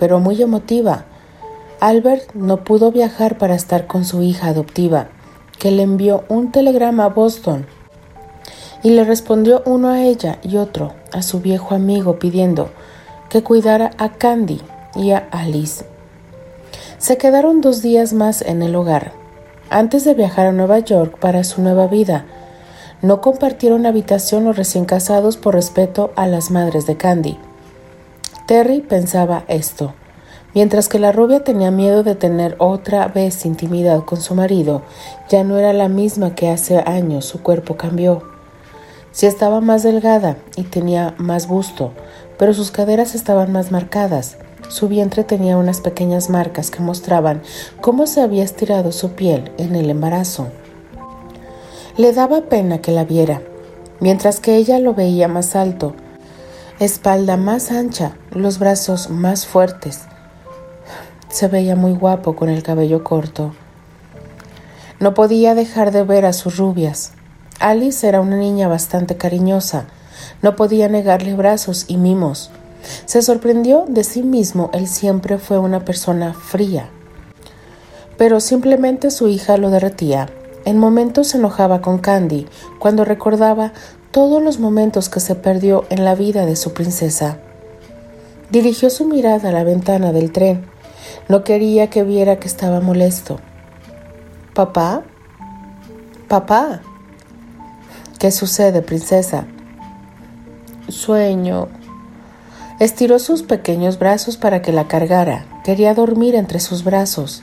pero 0.01 0.19
muy 0.19 0.43
emotiva. 0.43 1.05
Albert 1.79 2.35
no 2.35 2.65
pudo 2.65 2.91
viajar 2.91 3.39
para 3.39 3.55
estar 3.55 3.87
con 3.87 4.05
su 4.05 4.23
hija 4.23 4.49
adoptiva, 4.49 5.07
que 5.61 5.71
le 5.71 5.85
envió 5.85 6.25
un 6.29 6.51
telegrama 6.51 7.05
a 7.05 7.11
Boston 7.11 7.67
y 8.83 8.91
le 8.91 9.05
respondió 9.05 9.63
uno 9.65 9.91
a 9.91 10.03
ella 10.03 10.41
y 10.43 10.57
otro 10.57 10.95
a 11.13 11.23
su 11.23 11.39
viejo 11.39 11.77
amigo 11.77 12.19
pidiendo 12.19 12.71
que 13.29 13.45
cuidara 13.45 13.93
a 13.99 14.15
Candy 14.15 14.61
y 14.97 15.13
a 15.13 15.29
Alice. 15.31 15.85
Se 16.99 17.19
quedaron 17.19 17.61
dos 17.61 17.83
días 17.83 18.15
más 18.15 18.43
en 18.43 18.63
el 18.63 18.75
hogar, 18.75 19.13
antes 19.71 20.05
de 20.05 20.15
viajar 20.15 20.47
a 20.47 20.53
Nueva 20.53 20.79
York 20.79 21.19
para 21.19 21.45
su 21.45 21.63
nueva 21.63 21.87
vida. 21.87 22.25
No 23.03 23.21
compartieron 23.21 23.87
habitación 23.87 24.45
los 24.45 24.57
recién 24.57 24.85
casados 24.85 25.37
por 25.37 25.55
respeto 25.55 26.11
a 26.17 26.27
las 26.27 26.51
madres 26.51 26.87
de 26.87 26.97
Candy. 26.97 27.39
Terry 28.47 28.81
pensaba 28.81 29.45
esto. 29.49 29.95
Mientras 30.55 30.89
que 30.89 30.99
la 30.99 31.13
rubia 31.13 31.45
tenía 31.45 31.71
miedo 31.71 32.03
de 32.03 32.15
tener 32.15 32.57
otra 32.59 33.07
vez 33.09 33.45
intimidad 33.45 34.05
con 34.05 34.21
su 34.21 34.35
marido, 34.35 34.83
ya 35.29 35.45
no 35.45 35.59
era 35.59 35.73
la 35.73 35.89
misma 35.89 36.35
que 36.35 36.49
hace 36.49 36.79
años, 36.79 37.27
su 37.27 37.43
cuerpo 37.43 37.77
cambió. 37.77 38.23
Si 39.13 39.27
estaba 39.27 39.61
más 39.61 39.83
delgada 39.83 40.37
y 40.57 40.63
tenía 40.63 41.15
más 41.19 41.47
busto, 41.47 41.93
pero 42.39 42.55
sus 42.55 42.71
caderas 42.71 43.15
estaban 43.15 43.53
más 43.53 43.71
marcadas. 43.71 44.39
Su 44.69 44.89
vientre 44.89 45.25
tenía 45.25 45.57
unas 45.57 45.81
pequeñas 45.81 46.29
marcas 46.29 46.71
que 46.71 46.81
mostraban 46.81 47.43
cómo 47.81 48.07
se 48.07 48.21
había 48.21 48.45
estirado 48.45 48.93
su 48.93 49.13
piel 49.13 49.51
en 49.57 49.75
el 49.75 49.89
embarazo. 49.91 50.49
Le 51.97 52.13
daba 52.13 52.43
pena 52.43 52.79
que 52.79 52.93
la 52.93 53.05
viera, 53.05 53.43
mientras 54.01 54.41
que 54.41 54.57
ella 54.57 54.79
lo 54.79 54.95
veía 54.95 55.27
más 55.27 55.57
alto, 55.57 55.95
espalda 56.81 57.37
más 57.37 57.73
ancha, 57.73 58.13
los 58.31 58.59
brazos 58.59 59.11
más 59.11 59.47
fuertes. 59.47 60.03
Se 61.29 61.49
veía 61.49 61.75
muy 61.75 61.93
guapo 61.93 62.37
con 62.37 62.49
el 62.49 62.63
cabello 62.63 63.03
corto. 63.03 63.55
No 65.01 65.15
podía 65.15 65.55
dejar 65.55 65.93
de 65.93 66.03
ver 66.03 66.25
a 66.25 66.33
sus 66.33 66.57
rubias. 66.57 67.13
Alice 67.59 68.07
era 68.07 68.21
una 68.21 68.37
niña 68.37 68.69
bastante 68.69 69.17
cariñosa. 69.17 69.87
No 70.43 70.57
podía 70.57 70.89
negarle 70.89 71.35
brazos 71.35 71.85
y 71.89 71.97
mimos. 71.97 72.51
Se 73.07 73.23
sorprendió 73.23 73.85
de 73.89 74.05
sí 74.05 74.23
mismo, 74.23 74.71
él 74.73 74.87
siempre 74.87 75.39
fue 75.39 75.59
una 75.59 75.85
persona 75.85 76.35
fría. 76.35 76.89
Pero 78.17 78.41
simplemente 78.41 79.11
su 79.11 79.29
hija 79.29 79.57
lo 79.57 79.71
derretía. 79.71 80.29
En 80.65 80.79
momentos 80.79 81.29
se 81.29 81.39
enojaba 81.39 81.81
con 81.81 81.99
Candy 81.99 82.47
cuando 82.79 83.05
recordaba 83.05 83.73
todos 84.11 84.43
los 84.43 84.59
momentos 84.59 85.09
que 85.09 85.21
se 85.21 85.35
perdió 85.35 85.85
en 85.91 86.05
la 86.05 86.15
vida 86.15 86.47
de 86.47 86.57
su 86.57 86.73
princesa. 86.73 87.39
Dirigió 88.51 88.91
su 88.91 89.05
mirada 89.05 89.51
a 89.51 89.53
la 89.53 89.65
ventana 89.65 90.13
del 90.13 90.33
tren. 90.33 90.67
No 91.29 91.45
quería 91.45 91.91
que 91.91 92.03
viera 92.03 92.41
que 92.41 92.49
estaba 92.49 92.81
molesto. 92.81 93.39
¿Papá? 94.55 95.03
¿Papá? 96.27 96.81
¿Qué 98.19 98.31
sucede, 98.33 98.83
princesa? 98.83 99.47
Sueño, 100.89 101.69
Estiró 102.81 103.19
sus 103.19 103.43
pequeños 103.43 103.99
brazos 103.99 104.37
para 104.37 104.63
que 104.63 104.71
la 104.71 104.87
cargara. 104.87 105.47
Quería 105.65 105.95
dormir 105.95 106.37
entre 106.37 106.61
sus 106.61 106.85
brazos. 106.85 107.43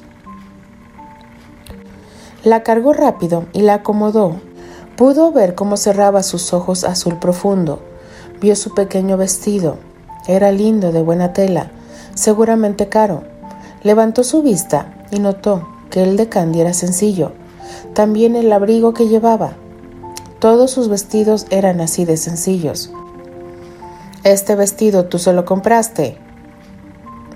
La 2.45 2.63
cargó 2.63 2.93
rápido 2.93 3.45
y 3.51 3.61
la 3.61 3.73
acomodó. 3.73 4.39
Pudo 4.95 5.33
ver 5.33 5.53
cómo 5.53 5.75
cerraba 5.75 6.23
sus 6.23 6.53
ojos 6.53 6.85
azul 6.85 7.19
profundo. 7.19 7.81
Vio 8.39 8.55
su 8.55 8.73
pequeño 8.73 9.17
vestido. 9.17 9.77
Era 10.25 10.53
lindo, 10.53 10.93
de 10.93 11.01
buena 11.01 11.33
tela, 11.33 11.69
seguramente 12.13 12.87
caro. 12.87 13.23
Levantó 13.83 14.23
su 14.23 14.41
vista 14.41 15.05
y 15.11 15.19
notó 15.19 15.67
que 15.89 16.01
el 16.01 16.15
de 16.15 16.29
Candy 16.29 16.61
era 16.61 16.73
sencillo. 16.73 17.33
También 17.93 18.37
el 18.37 18.53
abrigo 18.53 18.93
que 18.93 19.09
llevaba. 19.09 19.57
Todos 20.39 20.71
sus 20.71 20.87
vestidos 20.87 21.45
eran 21.49 21.81
así 21.81 22.05
de 22.05 22.15
sencillos. 22.15 22.89
¿Este 24.25 24.55
vestido 24.55 25.05
tú 25.05 25.19
se 25.19 25.33
lo 25.33 25.45
compraste? 25.45 26.17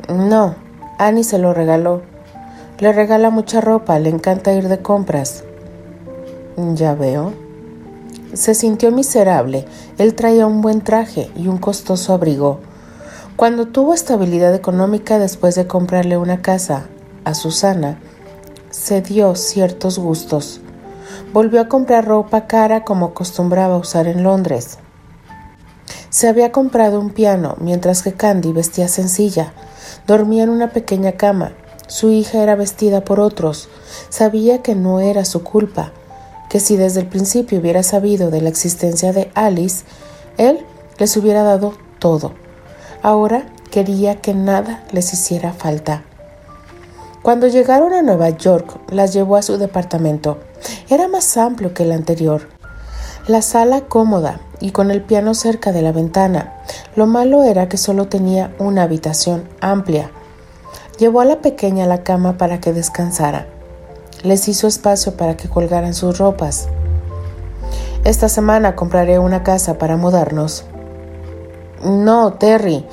No, 0.10 0.56
Annie 0.98 1.24
se 1.24 1.38
lo 1.38 1.54
regaló. 1.54 2.02
Le 2.80 2.92
regala 2.92 3.30
mucha 3.30 3.62
ropa, 3.62 4.00
le 4.00 4.10
encanta 4.10 4.54
ir 4.54 4.68
de 4.68 4.80
compras. 4.80 5.44
Ya 6.58 6.96
veo. 6.96 7.34
Se 8.34 8.56
sintió 8.56 8.92
miserable. 8.92 9.66
Él 10.00 10.16
traía 10.16 10.48
un 10.48 10.62
buen 10.64 10.82
traje 10.82 11.30
y 11.36 11.48
un 11.48 11.60
costoso 11.60 12.12
abrigo. 12.12 12.60
Cuando 13.36 13.68
tuvo 13.68 13.94
estabilidad 13.94 14.56
económica 14.56 15.20
después 15.20 15.54
de 15.54 15.68
comprarle 15.68 16.18
una 16.18 16.42
casa 16.42 16.88
a 17.24 17.36
Susana, 17.36 18.00
se 18.72 19.04
dio 19.04 19.36
ciertos 19.36 20.00
gustos. 20.00 20.60
Volvió 21.34 21.62
a 21.62 21.68
comprar 21.68 22.08
ropa 22.08 22.48
cara 22.48 22.84
como 22.84 23.06
acostumbraba 23.06 23.78
usar 23.78 24.08
en 24.08 24.24
Londres. 24.24 24.80
Se 26.10 26.28
había 26.28 26.52
comprado 26.52 27.00
un 27.00 27.12
piano, 27.12 27.56
mientras 27.60 28.02
que 28.02 28.14
Candy 28.14 28.52
vestía 28.52 28.88
sencilla. 28.88 29.54
Dormía 30.08 30.44
en 30.44 30.50
una 30.50 30.72
pequeña 30.72 31.12
cama. 31.14 31.54
Su 31.88 32.10
hija 32.10 32.42
era 32.42 32.56
vestida 32.56 33.02
por 33.02 33.20
otros. 33.20 33.70
Sabía 34.10 34.64
que 34.64 34.76
no 34.76 35.00
era 35.00 35.24
su 35.26 35.44
culpa, 35.44 35.92
que 36.50 36.60
si 36.60 36.78
desde 36.78 37.02
el 37.02 37.08
principio 37.08 37.60
hubiera 37.60 37.84
sabido 37.84 38.32
de 38.32 38.42
la 38.42 38.50
existencia 38.50 39.14
de 39.14 39.32
Alice, 39.36 39.86
él 40.38 40.66
les 40.98 41.16
hubiera 41.16 41.44
dado 41.44 41.74
todo. 42.00 42.34
Ahora 43.04 43.46
quería 43.70 44.20
que 44.20 44.34
nada 44.34 44.84
les 44.92 45.14
hiciera 45.14 45.54
falta. 45.54 46.04
Cuando 47.22 47.48
llegaron 47.48 47.94
a 47.94 48.02
Nueva 48.02 48.30
York, 48.30 48.80
las 48.90 49.14
llevó 49.14 49.36
a 49.36 49.42
su 49.42 49.58
departamento. 49.58 50.40
Era 50.90 51.08
más 51.08 51.38
amplio 51.38 51.74
que 51.74 51.84
el 51.84 51.92
anterior. 51.92 52.59
La 53.30 53.44
sala 53.44 53.82
cómoda, 53.82 54.40
y 54.60 54.72
con 54.72 54.90
el 54.90 55.04
piano 55.04 55.36
cerca 55.36 55.72
de 55.72 55.84
la 55.84 55.92
ventana. 55.92 56.56
Lo 56.96 57.06
malo 57.06 57.44
era 57.44 57.70
que 57.70 57.78
solo 57.78 58.08
tenía 58.08 58.56
una 58.58 58.82
habitación 58.82 59.48
amplia. 59.62 60.10
Llevó 60.98 61.22
a 61.22 61.26
la 61.26 61.40
pequeña 61.40 61.84
a 61.84 61.88
la 61.88 62.02
cama 62.02 62.40
para 62.40 62.60
que 62.60 62.74
descansara. 62.74 63.46
Les 64.24 64.48
hizo 64.48 64.66
espacio 64.66 65.16
para 65.16 65.38
que 65.38 65.48
colgaran 65.48 65.94
sus 65.94 66.18
ropas. 66.18 66.70
Esta 68.04 68.30
semana 68.30 68.76
compraré 68.76 69.20
una 69.20 69.44
casa 69.44 69.78
para 69.78 69.96
mudarnos. 69.96 70.66
No, 71.86 72.34
Terry, 72.34 72.84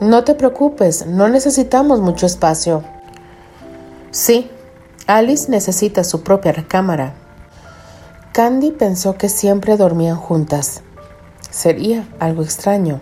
no 0.00 0.24
te 0.24 0.34
preocupes, 0.34 1.06
no 1.06 1.28
necesitamos 1.28 2.00
mucho 2.00 2.26
espacio. 2.26 2.82
Sí, 4.10 4.50
Alice 5.06 5.48
necesita 5.48 6.02
su 6.02 6.24
propia 6.24 6.50
recámara. 6.50 7.25
Candy 8.36 8.70
pensó 8.70 9.16
que 9.16 9.30
siempre 9.30 9.78
dormían 9.78 10.18
juntas. 10.18 10.82
Sería 11.48 12.06
algo 12.18 12.42
extraño. 12.42 13.00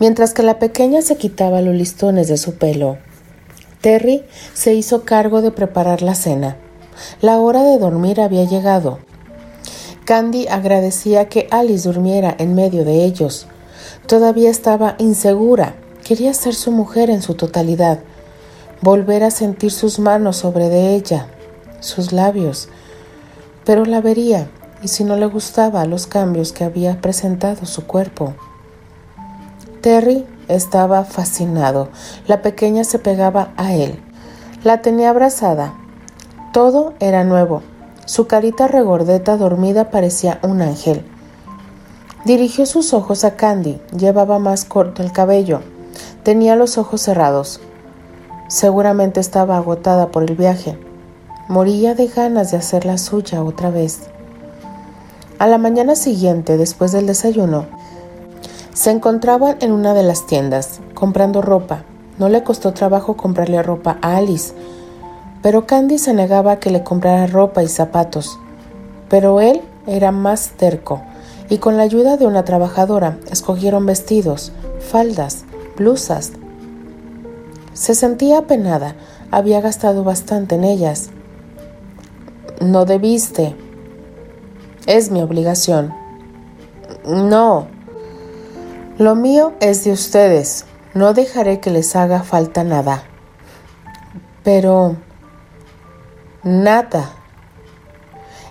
Mientras 0.00 0.32
que 0.32 0.42
la 0.42 0.58
pequeña 0.58 1.02
se 1.02 1.18
quitaba 1.18 1.60
los 1.60 1.74
listones 1.74 2.26
de 2.26 2.38
su 2.38 2.54
pelo, 2.54 2.96
Terry 3.82 4.24
se 4.54 4.72
hizo 4.72 5.04
cargo 5.04 5.42
de 5.42 5.50
preparar 5.50 6.00
la 6.00 6.14
cena. 6.14 6.56
La 7.20 7.40
hora 7.40 7.62
de 7.62 7.76
dormir 7.76 8.22
había 8.22 8.44
llegado. 8.44 9.00
Candy 10.06 10.46
agradecía 10.48 11.28
que 11.28 11.46
Alice 11.50 11.86
durmiera 11.86 12.34
en 12.38 12.54
medio 12.54 12.86
de 12.86 13.04
ellos. 13.04 13.46
Todavía 14.06 14.48
estaba 14.48 14.96
insegura. 14.98 15.74
Quería 16.06 16.32
ser 16.32 16.54
su 16.54 16.72
mujer 16.72 17.10
en 17.10 17.20
su 17.20 17.34
totalidad. 17.34 17.98
Volver 18.80 19.24
a 19.24 19.30
sentir 19.30 19.72
sus 19.72 19.98
manos 19.98 20.38
sobre 20.38 20.70
de 20.70 20.94
ella, 20.94 21.26
sus 21.80 22.12
labios. 22.12 22.70
Pero 23.66 23.84
la 23.84 24.00
vería 24.00 24.48
y 24.80 24.88
si 24.88 25.04
no 25.04 25.16
le 25.16 25.26
gustaba 25.26 25.84
los 25.84 26.06
cambios 26.06 26.52
que 26.52 26.64
había 26.64 27.00
presentado 27.00 27.66
su 27.66 27.86
cuerpo. 27.86 28.34
Terry 29.80 30.24
estaba 30.48 31.04
fascinado. 31.04 31.88
La 32.26 32.42
pequeña 32.42 32.84
se 32.84 32.98
pegaba 32.98 33.52
a 33.56 33.74
él. 33.74 34.00
La 34.62 34.82
tenía 34.82 35.10
abrazada. 35.10 35.74
Todo 36.52 36.94
era 37.00 37.24
nuevo. 37.24 37.62
Su 38.04 38.28
carita 38.28 38.68
regordeta 38.68 39.36
dormida 39.36 39.90
parecía 39.90 40.38
un 40.42 40.62
ángel. 40.62 41.04
Dirigió 42.24 42.66
sus 42.66 42.94
ojos 42.94 43.24
a 43.24 43.36
Candy. 43.36 43.80
Llevaba 43.96 44.38
más 44.38 44.64
corto 44.64 45.02
el 45.02 45.12
cabello. 45.12 45.60
Tenía 46.22 46.54
los 46.56 46.78
ojos 46.78 47.00
cerrados. 47.02 47.60
Seguramente 48.48 49.18
estaba 49.18 49.56
agotada 49.56 50.08
por 50.08 50.22
el 50.22 50.36
viaje. 50.36 50.78
Moría 51.48 51.94
de 51.94 52.08
ganas 52.08 52.50
de 52.50 52.56
hacer 52.56 52.84
la 52.84 52.98
suya 52.98 53.44
otra 53.44 53.70
vez. 53.70 54.00
A 55.38 55.46
la 55.46 55.58
mañana 55.58 55.94
siguiente, 55.94 56.56
después 56.56 56.90
del 56.90 57.06
desayuno, 57.06 57.66
se 58.72 58.90
encontraban 58.90 59.56
en 59.60 59.70
una 59.70 59.94
de 59.94 60.02
las 60.02 60.26
tiendas, 60.26 60.80
comprando 60.94 61.42
ropa. 61.42 61.84
No 62.18 62.28
le 62.28 62.42
costó 62.42 62.72
trabajo 62.72 63.16
comprarle 63.16 63.62
ropa 63.62 63.96
a 64.02 64.16
Alice, 64.16 64.54
pero 65.40 65.66
Candy 65.66 65.98
se 65.98 66.14
negaba 66.14 66.52
a 66.52 66.58
que 66.58 66.70
le 66.70 66.82
comprara 66.82 67.28
ropa 67.28 67.62
y 67.62 67.68
zapatos. 67.68 68.40
Pero 69.08 69.40
él 69.40 69.60
era 69.86 70.10
más 70.10 70.50
terco, 70.56 71.02
y 71.48 71.58
con 71.58 71.76
la 71.76 71.84
ayuda 71.84 72.16
de 72.16 72.26
una 72.26 72.44
trabajadora 72.44 73.18
escogieron 73.30 73.86
vestidos, 73.86 74.50
faldas, 74.80 75.44
blusas. 75.76 76.32
Se 77.72 77.94
sentía 77.94 78.38
apenada, 78.38 78.96
había 79.30 79.60
gastado 79.60 80.02
bastante 80.02 80.56
en 80.56 80.64
ellas. 80.64 81.10
No 82.60 82.86
debiste. 82.86 83.54
Es 84.86 85.10
mi 85.10 85.20
obligación. 85.20 85.94
No. 87.04 87.66
Lo 88.98 89.14
mío 89.14 89.52
es 89.60 89.84
de 89.84 89.92
ustedes. 89.92 90.64
No 90.94 91.12
dejaré 91.12 91.60
que 91.60 91.70
les 91.70 91.94
haga 91.96 92.22
falta 92.22 92.64
nada. 92.64 93.02
Pero... 94.42 94.96
Nada. 96.42 97.10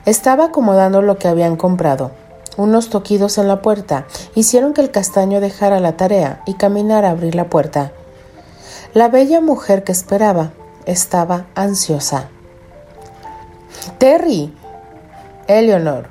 Estaba 0.06 0.46
acomodando 0.46 1.02
lo 1.02 1.18
que 1.18 1.28
habían 1.28 1.56
comprado. 1.56 2.12
Unos 2.58 2.90
toquidos 2.90 3.40
en 3.40 3.48
la 3.48 3.62
puerta 3.62 4.06
hicieron 4.36 4.74
que 4.74 4.82
el 4.82 4.92
castaño 4.92 5.42
dejara 5.42 5.80
la 5.80 5.98
tarea 5.98 6.44
y 6.46 6.54
caminara 6.54 7.08
a 7.08 7.12
abrir 7.12 7.34
la 7.34 7.50
puerta. 7.50 7.92
La 8.94 9.10
bella 9.10 9.42
mujer 9.42 9.84
que 9.84 9.92
esperaba 9.92 10.52
estaba 10.86 11.48
ansiosa. 11.56 12.30
Terry. 13.98 14.54
Eleanor. 15.48 16.10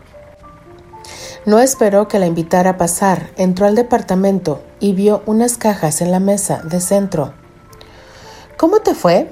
No 1.46 1.58
esperó 1.58 2.08
que 2.08 2.18
la 2.18 2.26
invitara 2.26 2.70
a 2.70 2.76
pasar, 2.76 3.30
entró 3.36 3.66
al 3.66 3.74
departamento 3.74 4.62
y 4.80 4.94
vio 4.94 5.22
unas 5.26 5.58
cajas 5.58 6.00
en 6.00 6.10
la 6.10 6.20
mesa 6.20 6.62
de 6.62 6.80
centro. 6.80 7.34
¿Cómo 8.56 8.80
te 8.80 8.94
fue? 8.94 9.30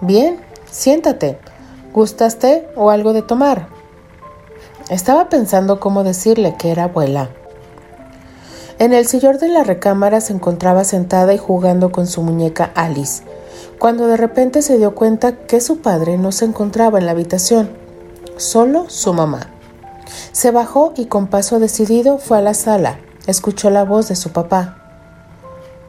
Bien, 0.00 0.40
siéntate. 0.70 1.38
¿Gustaste 1.92 2.68
o 2.74 2.90
algo 2.90 3.12
de 3.12 3.22
tomar? 3.22 3.68
Estaba 4.90 5.28
pensando 5.28 5.80
cómo 5.80 6.04
decirle 6.04 6.56
que 6.58 6.70
era 6.70 6.84
abuela. 6.84 7.30
En 8.78 8.92
el 8.92 9.06
sillón 9.06 9.38
de 9.38 9.48
la 9.48 9.64
recámara 9.64 10.20
se 10.20 10.32
encontraba 10.32 10.84
sentada 10.84 11.32
y 11.32 11.38
jugando 11.38 11.92
con 11.92 12.06
su 12.06 12.22
muñeca 12.22 12.72
Alice, 12.74 13.22
cuando 13.78 14.06
de 14.06 14.16
repente 14.16 14.62
se 14.62 14.78
dio 14.78 14.94
cuenta 14.94 15.36
que 15.46 15.60
su 15.60 15.80
padre 15.80 16.18
no 16.18 16.32
se 16.32 16.44
encontraba 16.44 16.98
en 16.98 17.06
la 17.06 17.12
habitación, 17.12 17.70
solo 18.36 18.88
su 18.88 19.12
mamá. 19.12 19.50
Se 20.32 20.50
bajó 20.50 20.92
y 20.96 21.06
con 21.06 21.26
paso 21.26 21.58
decidido 21.58 22.18
fue 22.18 22.38
a 22.38 22.42
la 22.42 22.54
sala. 22.54 22.98
Escuchó 23.26 23.70
la 23.70 23.84
voz 23.84 24.08
de 24.08 24.16
su 24.16 24.30
papá. 24.30 24.78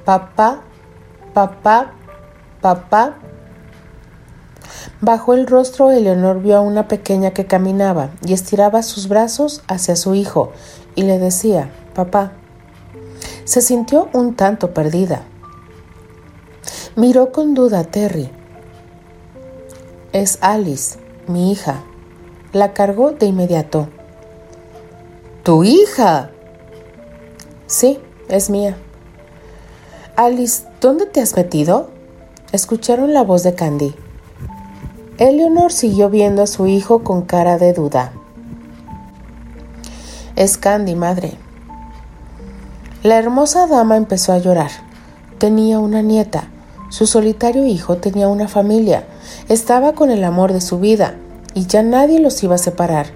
Papá, 0.06 0.62
papá, 1.34 1.94
papá, 2.62 3.18
Bajo 5.00 5.34
el 5.34 5.46
rostro, 5.46 5.92
Eleonor 5.92 6.42
vio 6.42 6.58
a 6.58 6.62
una 6.62 6.88
pequeña 6.88 7.32
que 7.32 7.46
caminaba 7.46 8.10
y 8.26 8.34
estiraba 8.34 8.82
sus 8.82 9.08
brazos 9.08 9.62
hacia 9.68 9.96
su 9.96 10.16
hijo 10.16 10.52
y 10.96 11.04
le 11.04 11.20
decía, 11.20 11.70
papá. 11.94 12.32
Se 13.44 13.62
sintió 13.62 14.10
un 14.14 14.36
tanto 14.36 14.74
perdida. 14.74 15.22
Miró 16.98 17.32
con 17.32 17.54
duda 17.54 17.82
a 17.82 17.84
Terry. 17.84 18.28
Es 20.14 20.40
Alice, 20.42 20.98
mi 21.28 21.52
hija. 21.52 21.84
La 22.54 22.74
cargó 22.74 23.12
de 23.12 23.28
inmediato. 23.28 23.88
¿Tu 25.44 25.64
hija? 25.64 26.32
Sí, 27.68 28.00
es 28.30 28.50
mía. 28.50 28.78
Alice, 30.16 30.64
¿dónde 30.82 31.06
te 31.06 31.22
has 31.22 31.36
metido? 31.36 31.92
Escucharon 32.52 33.14
la 33.14 33.22
voz 33.22 33.44
de 33.44 33.54
Candy. 33.54 33.94
Eleanor 35.20 35.72
siguió 35.72 36.10
viendo 36.10 36.42
a 36.42 36.48
su 36.48 36.66
hijo 36.66 37.04
con 37.04 37.22
cara 37.22 37.60
de 37.60 37.74
duda. 37.74 38.12
Es 40.36 40.58
Candy, 40.58 40.96
madre. 40.96 41.36
La 43.04 43.20
hermosa 43.20 43.68
dama 43.68 43.98
empezó 43.98 44.34
a 44.34 44.40
llorar. 44.40 44.72
Tenía 45.38 45.78
una 45.78 46.02
nieta. 46.02 46.50
Su 46.90 47.06
solitario 47.06 47.66
hijo 47.66 47.98
tenía 47.98 48.28
una 48.28 48.48
familia. 48.48 49.06
Estaba 49.50 49.94
con 49.94 50.10
el 50.10 50.24
amor 50.24 50.54
de 50.54 50.62
su 50.62 50.80
vida 50.80 51.16
y 51.54 51.66
ya 51.68 51.84
nadie 51.84 52.20
los 52.20 52.42
iba 52.44 52.56
a 52.56 52.60
separar. 52.60 53.08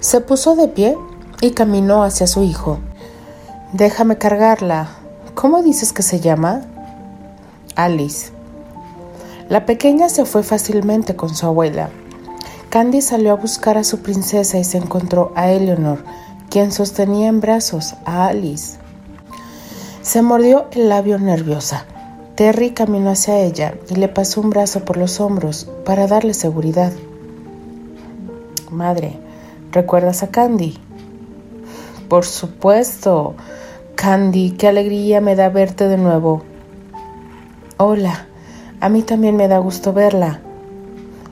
Se 0.00 0.20
puso 0.20 0.56
de 0.56 0.68
pie 0.68 0.96
y 1.40 1.52
caminó 1.52 2.02
hacia 2.02 2.26
su 2.26 2.42
hijo. 2.42 2.78
Déjame 3.72 4.18
cargarla. 4.18 4.88
¿Cómo 5.34 5.62
dices 5.62 5.92
que 5.92 6.02
se 6.02 6.20
llama? 6.20 6.62
Alice. 7.76 8.32
La 9.48 9.64
pequeña 9.64 10.08
se 10.08 10.24
fue 10.24 10.42
fácilmente 10.42 11.16
con 11.16 11.34
su 11.34 11.46
abuela. 11.46 11.88
Candy 12.68 13.00
salió 13.00 13.32
a 13.32 13.36
buscar 13.36 13.78
a 13.78 13.84
su 13.84 14.00
princesa 14.00 14.58
y 14.58 14.64
se 14.64 14.78
encontró 14.78 15.32
a 15.34 15.50
Eleanor, 15.50 16.04
quien 16.50 16.72
sostenía 16.72 17.28
en 17.28 17.40
brazos 17.40 17.94
a 18.04 18.26
Alice. 18.26 18.78
Se 20.02 20.22
mordió 20.22 20.66
el 20.72 20.88
labio 20.88 21.18
nerviosa. 21.18 21.86
Terry 22.40 22.70
caminó 22.70 23.10
hacia 23.10 23.38
ella 23.38 23.74
y 23.90 23.96
le 23.96 24.08
pasó 24.08 24.40
un 24.40 24.48
brazo 24.48 24.82
por 24.86 24.96
los 24.96 25.20
hombros 25.20 25.68
para 25.84 26.06
darle 26.06 26.32
seguridad. 26.32 26.90
Madre, 28.70 29.18
¿recuerdas 29.72 30.22
a 30.22 30.28
Candy? 30.28 30.78
Por 32.08 32.24
supuesto. 32.24 33.34
Candy, 33.94 34.52
qué 34.52 34.68
alegría 34.68 35.20
me 35.20 35.36
da 35.36 35.50
verte 35.50 35.86
de 35.86 35.98
nuevo. 35.98 36.42
Hola, 37.76 38.26
a 38.80 38.88
mí 38.88 39.02
también 39.02 39.36
me 39.36 39.46
da 39.46 39.58
gusto 39.58 39.92
verla. 39.92 40.40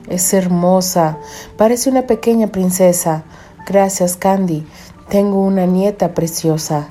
Es 0.09 0.31
hermosa, 0.35 1.17
parece 1.57 1.89
una 1.89 2.03
pequeña 2.03 2.49
princesa. 2.49 3.23
Gracias, 3.65 4.15
Candy. 4.15 4.63
Tengo 5.09 5.41
una 5.41 5.65
nieta 5.65 6.13
preciosa. 6.13 6.89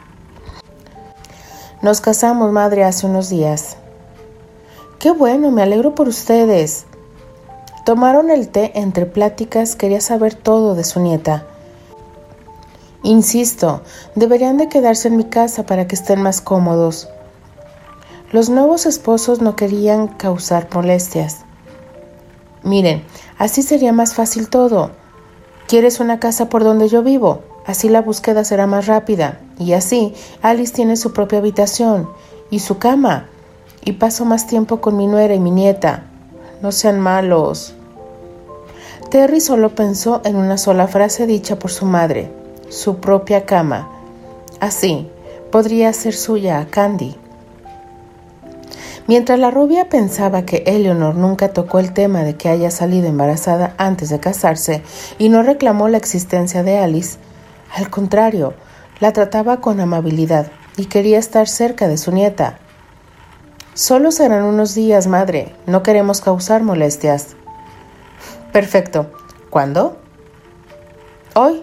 Nos 1.83 2.01
casamos, 2.01 2.51
madre, 2.51 2.83
hace 2.83 3.07
unos 3.07 3.29
días. 3.29 3.77
Qué 4.99 5.13
bueno, 5.13 5.53
me 5.53 5.63
alegro 5.63 5.95
por 5.95 6.09
ustedes. 6.09 6.87
Tomaron 7.85 8.31
el 8.31 8.49
té 8.49 8.73
entre 8.75 9.07
pláticas, 9.07 9.77
quería 9.77 10.01
saber 10.01 10.35
todo 10.35 10.75
de 10.75 10.83
su 10.83 10.99
nieta. 10.99 11.47
Insisto, 13.05 13.83
deberían 14.17 14.57
de 14.57 14.69
quedarse 14.69 15.07
en 15.07 15.17
mi 15.17 15.23
casa 15.23 15.65
para 15.65 15.87
que 15.87 15.95
estén 15.95 16.21
más 16.21 16.41
cómodos. 16.41 17.09
Los 18.33 18.51
nuevos 18.51 18.87
esposos 18.87 19.41
no 19.41 19.55
querían 19.55 20.09
causar 20.09 20.69
molestias. 20.75 21.45
Miren, 22.65 23.05
así 23.39 23.63
sería 23.63 23.93
más 23.93 24.15
fácil 24.15 24.49
todo. 24.49 24.91
¿Quieres 25.69 26.01
una 26.01 26.19
casa 26.19 26.49
por 26.49 26.65
donde 26.65 26.89
yo 26.89 27.05
vivo? 27.05 27.43
Así 27.67 27.89
la 27.89 28.03
búsqueda 28.03 28.43
será 28.43 28.67
más 28.67 28.87
rápida. 28.87 29.39
Y 29.61 29.75
así, 29.75 30.13
Alice 30.43 30.75
tiene 30.75 30.97
su 30.97 31.13
propia 31.13 31.39
habitación 31.39 32.11
y 32.51 32.59
su 32.59 32.79
cama. 32.79 33.29
Y 33.85 33.93
paso 33.93 34.25
más 34.25 34.47
tiempo 34.47 34.81
con 34.81 34.97
mi 34.97 35.07
nuera 35.07 35.35
y 35.35 35.41
mi 35.41 35.51
nieta. 35.51 36.05
No 36.63 36.73
sean 36.73 37.01
malos. 37.01 37.75
Terry 39.11 39.41
solo 39.41 39.75
pensó 39.75 40.21
en 40.25 40.37
una 40.37 40.59
sola 40.59 40.87
frase 40.87 41.27
dicha 41.27 41.59
por 41.59 41.71
su 41.71 41.87
madre, 41.87 42.31
su 42.69 42.97
propia 42.99 43.47
cama. 43.47 43.89
Así, 44.61 45.09
podría 45.51 45.93
ser 45.93 46.15
suya 46.15 46.61
a 46.61 46.67
Candy. 46.67 47.17
Mientras 49.07 49.39
la 49.39 49.51
rubia 49.51 49.89
pensaba 49.89 50.43
que 50.43 50.65
Eleanor 50.67 51.15
nunca 51.15 51.55
tocó 51.55 51.79
el 51.79 51.95
tema 51.95 52.25
de 52.25 52.37
que 52.37 52.51
haya 52.51 52.71
salido 52.71 53.09
embarazada 53.09 53.75
antes 53.79 54.11
de 54.11 54.21
casarse 54.21 54.83
y 55.19 55.31
no 55.31 55.43
reclamó 55.43 55.89
la 55.89 55.97
existencia 55.97 56.63
de 56.63 56.77
Alice, 56.77 57.17
al 57.75 57.89
contrario, 57.89 58.53
la 59.01 59.15
trataba 59.15 59.63
con 59.63 59.81
amabilidad 59.81 60.53
y 60.77 60.87
quería 60.87 61.19
estar 61.19 61.49
cerca 61.49 61.89
de 61.89 61.97
su 61.97 62.13
nieta. 62.13 62.59
Solo 63.79 64.11
serán 64.11 64.43
unos 64.43 64.75
días, 64.75 65.07
madre. 65.07 65.55
No 65.67 65.85
queremos 65.85 66.21
causar 66.21 66.65
molestias. 66.65 67.37
Perfecto. 68.53 69.07
¿Cuándo? 69.51 69.99
Hoy, 71.37 71.63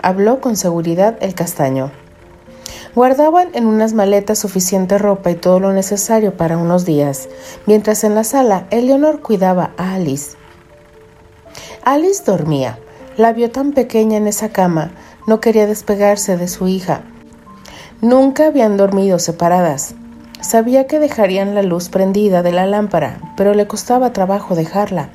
habló 0.00 0.40
con 0.40 0.56
seguridad 0.56 1.18
el 1.20 1.34
castaño. 1.34 1.92
Guardaban 2.94 3.50
en 3.52 3.66
unas 3.66 3.92
maletas 3.92 4.38
suficiente 4.38 4.96
ropa 4.96 5.32
y 5.32 5.34
todo 5.34 5.60
lo 5.60 5.74
necesario 5.74 6.34
para 6.34 6.56
unos 6.56 6.86
días, 6.86 7.28
mientras 7.66 8.04
en 8.04 8.14
la 8.14 8.24
sala 8.24 8.66
Eleanor 8.70 9.20
cuidaba 9.20 9.72
a 9.76 9.96
Alice. 9.96 10.38
Alice 11.84 12.24
dormía. 12.24 12.78
La 13.18 13.34
vio 13.34 13.50
tan 13.50 13.72
pequeña 13.72 14.16
en 14.16 14.28
esa 14.28 14.48
cama, 14.48 14.92
no 15.26 15.42
quería 15.42 15.66
despegarse 15.66 16.38
de 16.38 16.48
su 16.48 16.68
hija. 16.68 17.02
Nunca 18.00 18.46
habían 18.46 18.78
dormido 18.78 19.18
separadas. 19.18 19.94
Sabía 20.40 20.86
que 20.86 20.98
dejarían 20.98 21.54
la 21.54 21.62
luz 21.62 21.88
prendida 21.88 22.42
de 22.42 22.52
la 22.52 22.66
lámpara, 22.66 23.20
pero 23.36 23.54
le 23.54 23.66
costaba 23.66 24.12
trabajo 24.12 24.54
dejarla. 24.54 25.10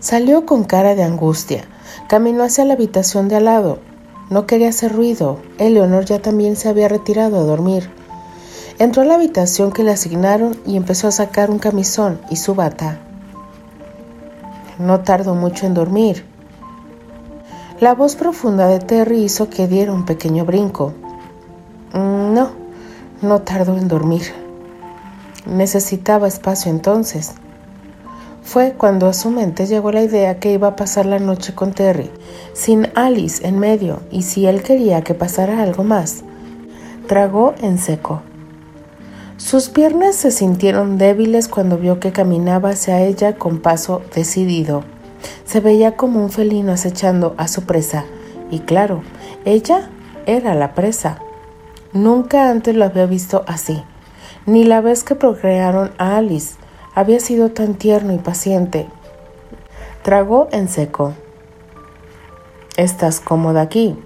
Salió 0.00 0.46
con 0.46 0.64
cara 0.64 0.94
de 0.94 1.02
angustia. 1.02 1.64
Caminó 2.08 2.44
hacia 2.44 2.64
la 2.64 2.74
habitación 2.74 3.28
de 3.28 3.36
al 3.36 3.44
lado. 3.46 3.80
No 4.30 4.46
quería 4.46 4.68
hacer 4.68 4.92
ruido. 4.92 5.40
Eleonor 5.58 6.04
ya 6.04 6.20
también 6.20 6.56
se 6.56 6.68
había 6.68 6.88
retirado 6.88 7.38
a 7.38 7.42
dormir. 7.42 7.90
Entró 8.78 9.02
a 9.02 9.04
la 9.04 9.14
habitación 9.14 9.72
que 9.72 9.82
le 9.82 9.92
asignaron 9.92 10.56
y 10.66 10.76
empezó 10.76 11.08
a 11.08 11.12
sacar 11.12 11.50
un 11.50 11.58
camisón 11.58 12.20
y 12.30 12.36
su 12.36 12.54
bata. 12.54 13.00
No 14.78 15.00
tardó 15.00 15.34
mucho 15.34 15.66
en 15.66 15.74
dormir. 15.74 16.24
La 17.80 17.94
voz 17.94 18.16
profunda 18.16 18.68
de 18.68 18.78
Terry 18.78 19.24
hizo 19.24 19.50
que 19.50 19.66
diera 19.66 19.92
un 19.92 20.04
pequeño 20.04 20.44
brinco. 20.44 20.92
Mm, 21.92 22.34
no, 22.34 22.65
no 23.22 23.42
tardó 23.42 23.76
en 23.76 23.88
dormir. 23.88 24.22
Necesitaba 25.46 26.28
espacio 26.28 26.70
entonces. 26.70 27.32
Fue 28.42 28.74
cuando 28.78 29.08
a 29.08 29.12
su 29.12 29.30
mente 29.30 29.66
llegó 29.66 29.90
la 29.90 30.02
idea 30.02 30.38
que 30.38 30.52
iba 30.52 30.68
a 30.68 30.76
pasar 30.76 31.06
la 31.06 31.18
noche 31.18 31.54
con 31.54 31.72
Terry, 31.72 32.10
sin 32.52 32.88
Alice 32.94 33.46
en 33.46 33.58
medio, 33.58 34.00
y 34.10 34.22
si 34.22 34.46
él 34.46 34.62
quería 34.62 35.02
que 35.02 35.14
pasara 35.14 35.62
algo 35.62 35.82
más. 35.82 36.22
Tragó 37.08 37.54
en 37.60 37.78
seco. 37.78 38.22
Sus 39.36 39.68
piernas 39.68 40.14
se 40.14 40.30
sintieron 40.30 40.96
débiles 40.96 41.48
cuando 41.48 41.76
vio 41.76 42.00
que 42.00 42.12
caminaba 42.12 42.70
hacia 42.70 43.00
ella 43.02 43.36
con 43.36 43.60
paso 43.60 44.02
decidido. 44.14 44.84
Se 45.44 45.60
veía 45.60 45.96
como 45.96 46.22
un 46.22 46.30
felino 46.30 46.72
acechando 46.72 47.34
a 47.36 47.48
su 47.48 47.62
presa, 47.62 48.04
y 48.50 48.60
claro, 48.60 49.02
ella 49.44 49.90
era 50.26 50.54
la 50.54 50.74
presa. 50.74 51.18
Nunca 51.96 52.50
antes 52.50 52.76
lo 52.76 52.84
había 52.84 53.06
visto 53.06 53.42
así, 53.46 53.82
ni 54.44 54.64
la 54.64 54.82
vez 54.82 55.02
que 55.02 55.14
procrearon 55.14 55.92
a 55.96 56.18
Alice 56.18 56.56
había 56.94 57.20
sido 57.20 57.52
tan 57.52 57.72
tierno 57.72 58.12
y 58.12 58.18
paciente. 58.18 58.86
Tragó 60.02 60.46
en 60.52 60.68
seco. 60.68 61.14
¿Estás 62.76 63.20
cómoda 63.20 63.62
aquí? 63.62 63.98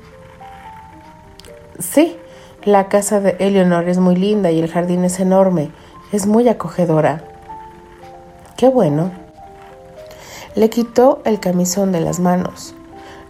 Sí, 1.81 2.17
la 2.63 2.89
casa 2.89 3.19
de 3.19 3.35
Eleanor 3.41 3.89
es 3.89 3.99
muy 3.99 4.15
linda 4.15 4.53
y 4.53 4.61
el 4.61 4.71
jardín 4.71 5.05
es 5.05 5.19
enorme, 5.19 5.73
es 6.13 6.29
muy 6.29 6.49
acogedora. 6.49 7.25
Qué 8.57 8.69
bueno. 8.69 9.11
Le 10.55 10.71
quitó 10.71 11.23
el 11.25 11.41
camisón 11.41 11.91
de 11.91 12.03
las 12.03 12.21
manos. 12.21 12.73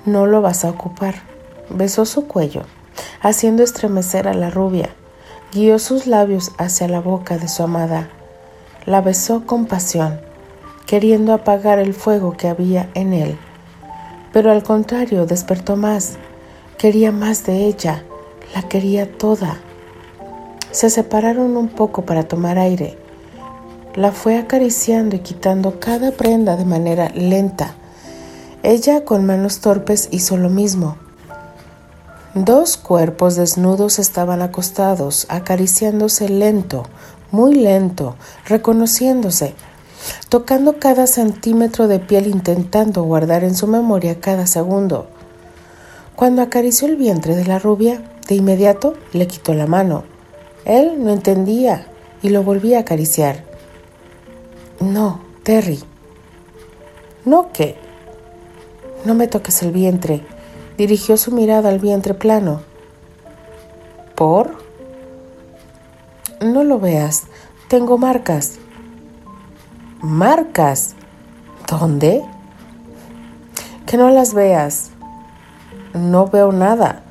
No 0.05 0.27
lo 0.27 0.43
vas 0.43 0.67
a 0.67 0.69
ocupar. 0.69 1.15
Besó 1.71 2.05
su 2.05 2.27
cuello, 2.27 2.65
haciendo 3.21 3.63
estremecer 3.63 4.29
a 4.29 4.35
la 4.35 4.51
rubia. 4.51 4.91
Guió 5.53 5.79
sus 5.79 6.07
labios 6.07 6.53
hacia 6.59 6.89
la 6.89 7.01
boca 7.01 7.39
de 7.39 7.49
su 7.49 7.63
amada. 7.63 8.09
La 8.87 9.01
besó 9.01 9.47
con 9.47 9.67
pasión, 9.67 10.21
queriendo 10.87 11.33
apagar 11.33 11.79
el 11.79 11.95
fuego 11.95 12.37
que 12.37 12.49
había 12.49 12.89
en 12.95 13.13
él. 13.13 13.39
Pero 14.33 14.53
al 14.53 14.63
contrario, 14.63 15.27
despertó 15.27 15.77
más. 15.77 16.17
Quería 16.79 17.13
más 17.13 17.45
de 17.45 17.67
ella. 17.67 18.05
La 18.55 18.63
quería 18.63 19.19
toda. 19.19 19.59
Se 20.71 20.89
separaron 20.89 21.57
un 21.57 21.69
poco 21.69 22.03
para 22.03 22.25
tomar 22.25 22.59
aire. 22.59 22.97
La 23.97 24.13
fue 24.13 24.39
acariciando 24.39 25.17
y 25.17 25.19
quitando 25.19 25.81
cada 25.81 26.13
prenda 26.13 26.57
de 26.57 26.65
manera 26.65 27.11
lenta. 27.11 27.75
Ella 28.63 29.05
con 29.05 29.27
manos 29.27 29.61
torpes 29.61 30.09
hizo 30.13 30.37
lo 30.37 30.49
mismo. 30.49 30.97
Dos 32.35 32.77
cuerpos 32.77 33.35
desnudos 33.35 33.99
estaban 33.99 34.41
acostados, 34.41 35.27
acariciándose 35.31 36.29
lento, 36.29 36.85
muy 37.33 37.57
lento, 37.57 38.15
reconociéndose, 38.47 39.55
tocando 40.29 40.79
cada 40.79 41.09
centímetro 41.09 41.89
de 41.89 41.99
piel 41.99 42.29
intentando 42.29 43.03
guardar 43.03 43.43
en 43.43 43.57
su 43.57 43.67
memoria 43.67 44.21
cada 44.21 44.47
segundo. 44.47 45.09
Cuando 46.15 46.43
acarició 46.43 46.87
el 46.87 46.95
vientre 46.95 47.35
de 47.35 47.47
la 47.47 47.59
rubia, 47.59 48.01
de 48.29 48.37
inmediato 48.37 48.95
le 49.13 49.27
quitó 49.27 49.53
la 49.53 49.67
mano. 49.67 50.05
Él 50.65 51.03
no 51.03 51.11
entendía 51.11 51.89
y 52.23 52.29
lo 52.29 52.45
volvía 52.45 52.79
a 52.79 52.83
acariciar. 52.83 53.43
No, 54.79 55.21
Terry. 55.43 55.81
¿No 57.25 57.51
qué? 57.53 57.75
No 59.05 59.15
me 59.15 59.27
toques 59.27 59.63
el 59.63 59.73
vientre. 59.73 60.25
Dirigió 60.81 61.19
su 61.19 61.31
mirada 61.31 61.69
al 61.69 61.79
vientre 61.79 62.15
plano. 62.15 62.63
¿Por? 64.15 64.57
No 66.41 66.65
lo 66.65 66.81
veas. 66.81 67.25
Tengo 67.69 67.99
marcas. 67.99 68.53
¿Marcas? 70.01 70.95
¿Dónde? 71.69 72.25
Que 73.85 73.99
no 73.99 74.09
las 74.09 74.33
veas. 74.33 74.89
No 75.93 76.29
veo 76.29 76.51
nada. 76.51 77.03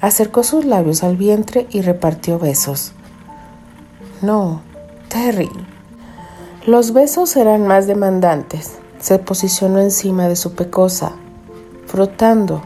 Acercó 0.00 0.44
sus 0.44 0.64
labios 0.64 1.02
al 1.02 1.16
vientre 1.16 1.66
y 1.70 1.80
repartió 1.80 2.38
besos. 2.38 2.92
No, 4.22 4.60
Terry. 5.08 5.50
Los 6.64 6.92
besos 6.92 7.34
eran 7.34 7.66
más 7.66 7.88
demandantes. 7.88 8.78
Se 9.00 9.18
posicionó 9.18 9.80
encima 9.80 10.28
de 10.28 10.36
su 10.36 10.54
pecosa, 10.54 11.10
frotando, 11.88 12.62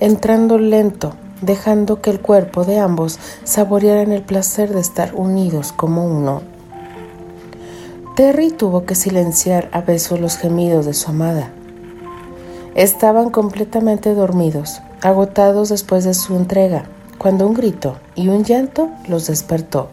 entrando 0.00 0.58
lento, 0.58 1.14
dejando 1.40 2.00
que 2.00 2.10
el 2.10 2.20
cuerpo 2.20 2.64
de 2.64 2.78
ambos 2.78 3.18
saborearan 3.44 4.12
el 4.12 4.22
placer 4.22 4.72
de 4.72 4.80
estar 4.80 5.14
unidos 5.14 5.72
como 5.72 6.04
uno. 6.04 6.42
Terry 8.16 8.50
tuvo 8.50 8.84
que 8.84 8.94
silenciar 8.94 9.68
a 9.72 9.80
besos 9.80 10.18
los 10.18 10.36
gemidos 10.36 10.86
de 10.86 10.94
su 10.94 11.10
amada. 11.10 11.50
Estaban 12.74 13.30
completamente 13.30 14.14
dormidos, 14.14 14.80
agotados 15.02 15.68
después 15.68 16.04
de 16.04 16.14
su 16.14 16.36
entrega, 16.36 16.84
cuando 17.18 17.46
un 17.46 17.54
grito 17.54 17.96
y 18.14 18.28
un 18.28 18.44
llanto 18.44 18.90
los 19.08 19.26
despertó. 19.26 19.88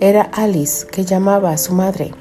Era 0.00 0.22
Alice 0.22 0.86
que 0.86 1.04
llamaba 1.04 1.50
a 1.50 1.58
su 1.58 1.74
madre. 1.74 2.12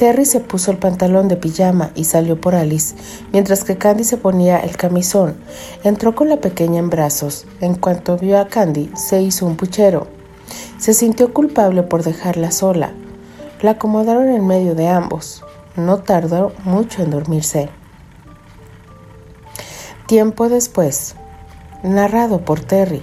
Terry 0.00 0.24
se 0.24 0.40
puso 0.40 0.70
el 0.70 0.78
pantalón 0.78 1.28
de 1.28 1.36
pijama 1.36 1.90
y 1.94 2.04
salió 2.04 2.40
por 2.40 2.54
Alice, 2.54 2.96
mientras 3.32 3.64
que 3.64 3.76
Candy 3.76 4.04
se 4.04 4.16
ponía 4.16 4.58
el 4.58 4.78
camisón. 4.78 5.36
Entró 5.84 6.14
con 6.14 6.30
la 6.30 6.38
pequeña 6.38 6.78
en 6.78 6.88
brazos. 6.88 7.44
En 7.60 7.74
cuanto 7.74 8.16
vio 8.16 8.40
a 8.40 8.48
Candy, 8.48 8.90
se 8.96 9.20
hizo 9.20 9.44
un 9.44 9.58
puchero. 9.58 10.06
Se 10.78 10.94
sintió 10.94 11.34
culpable 11.34 11.82
por 11.82 12.02
dejarla 12.02 12.50
sola. 12.50 12.94
La 13.60 13.72
acomodaron 13.72 14.30
en 14.30 14.46
medio 14.46 14.74
de 14.74 14.88
ambos. 14.88 15.44
No 15.76 15.98
tardó 15.98 16.54
mucho 16.64 17.02
en 17.02 17.10
dormirse. 17.10 17.68
Tiempo 20.06 20.48
después, 20.48 21.14
narrado 21.82 22.40
por 22.40 22.60
Terry. 22.60 23.02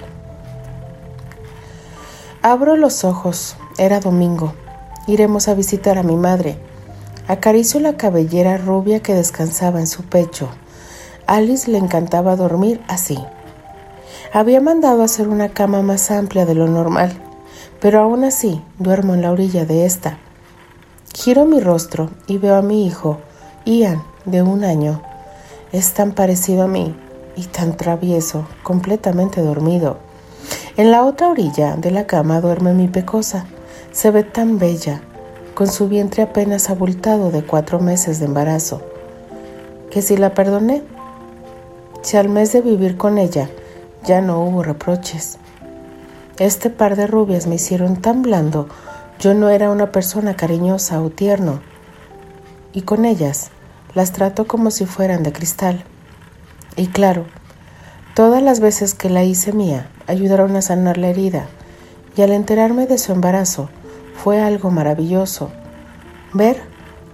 Abro 2.41 2.75
los 2.75 3.03
ojos. 3.03 3.55
Era 3.77 3.99
domingo. 3.99 4.55
Iremos 5.05 5.47
a 5.47 5.53
visitar 5.53 5.99
a 5.99 6.03
mi 6.03 6.15
madre. 6.15 6.57
Acarició 7.27 7.81
la 7.81 7.97
cabellera 7.97 8.57
rubia 8.57 9.01
que 9.01 9.13
descansaba 9.13 9.79
en 9.79 9.87
su 9.87 10.03
pecho. 10.03 10.47
Alice 11.25 11.69
le 11.69 11.77
encantaba 11.77 12.37
dormir 12.37 12.81
así. 12.87 13.17
Había 14.31 14.61
mandado 14.61 15.03
hacer 15.03 15.27
una 15.27 15.49
cama 15.49 15.81
más 15.81 16.09
amplia 16.09 16.45
de 16.45 16.55
lo 16.55 16.67
normal, 16.67 17.11
pero 17.81 17.99
aún 17.99 18.23
así 18.23 18.61
duermo 18.79 19.13
en 19.13 19.23
la 19.23 19.31
orilla 19.31 19.65
de 19.65 19.85
esta. 19.85 20.17
Giro 21.13 21.45
mi 21.45 21.59
rostro 21.59 22.11
y 22.27 22.37
veo 22.37 22.55
a 22.55 22.61
mi 22.61 22.87
hijo, 22.87 23.19
Ian, 23.65 24.03
de 24.23 24.41
un 24.41 24.63
año. 24.63 25.01
Es 25.73 25.93
tan 25.93 26.13
parecido 26.13 26.63
a 26.63 26.67
mí 26.67 26.95
y 27.35 27.43
tan 27.43 27.75
travieso, 27.75 28.47
completamente 28.63 29.41
dormido. 29.41 29.97
En 30.77 30.91
la 30.91 31.03
otra 31.03 31.27
orilla 31.27 31.75
de 31.75 31.91
la 31.91 32.07
cama 32.07 32.39
duerme 32.39 32.73
mi 32.73 32.87
pecosa. 32.87 33.47
Se 33.91 34.11
ve 34.11 34.23
tan 34.23 34.59
bella, 34.59 35.01
con 35.57 35.69
su 35.69 35.87
vientre 35.87 36.21
apenas 36.21 36.69
abultado 36.69 37.31
de 37.31 37.41
cuatro 37.41 37.79
meses 37.79 38.19
de 38.19 38.27
embarazo, 38.27 38.83
que 39.89 40.03
si 40.03 40.15
la 40.15 40.35
perdoné, 40.35 40.83
si 42.03 42.15
al 42.15 42.29
mes 42.29 42.53
de 42.53 42.61
vivir 42.61 42.95
con 42.95 43.17
ella 43.17 43.49
ya 44.05 44.21
no 44.21 44.39
hubo 44.43 44.61
reproches. 44.61 45.39
Este 46.37 46.69
par 46.69 46.95
de 46.95 47.07
rubias 47.07 47.47
me 47.47 47.55
hicieron 47.55 47.95
tan 47.99 48.21
blando, 48.21 48.69
yo 49.19 49.33
no 49.33 49.49
era 49.49 49.71
una 49.71 49.91
persona 49.91 50.35
cariñosa 50.35 51.01
o 51.01 51.09
tierno, 51.09 51.59
y 52.71 52.83
con 52.83 53.03
ellas 53.03 53.49
las 53.95 54.11
trato 54.11 54.45
como 54.45 54.69
si 54.69 54.85
fueran 54.85 55.23
de 55.23 55.33
cristal. 55.33 55.85
Y 56.75 56.85
claro, 56.85 57.25
todas 58.13 58.43
las 58.43 58.59
veces 58.59 58.93
que 58.93 59.09
la 59.09 59.23
hice 59.23 59.53
mía 59.53 59.89
ayudaron 60.05 60.55
a 60.55 60.61
sanar 60.61 60.99
la 60.99 61.07
herida, 61.07 61.47
y 62.15 62.21
al 62.21 62.31
enterarme 62.31 62.85
de 62.85 62.99
su 62.99 63.11
embarazo, 63.11 63.69
fue 64.23 64.41
algo 64.41 64.71
maravilloso. 64.71 65.49
Ver 66.33 66.61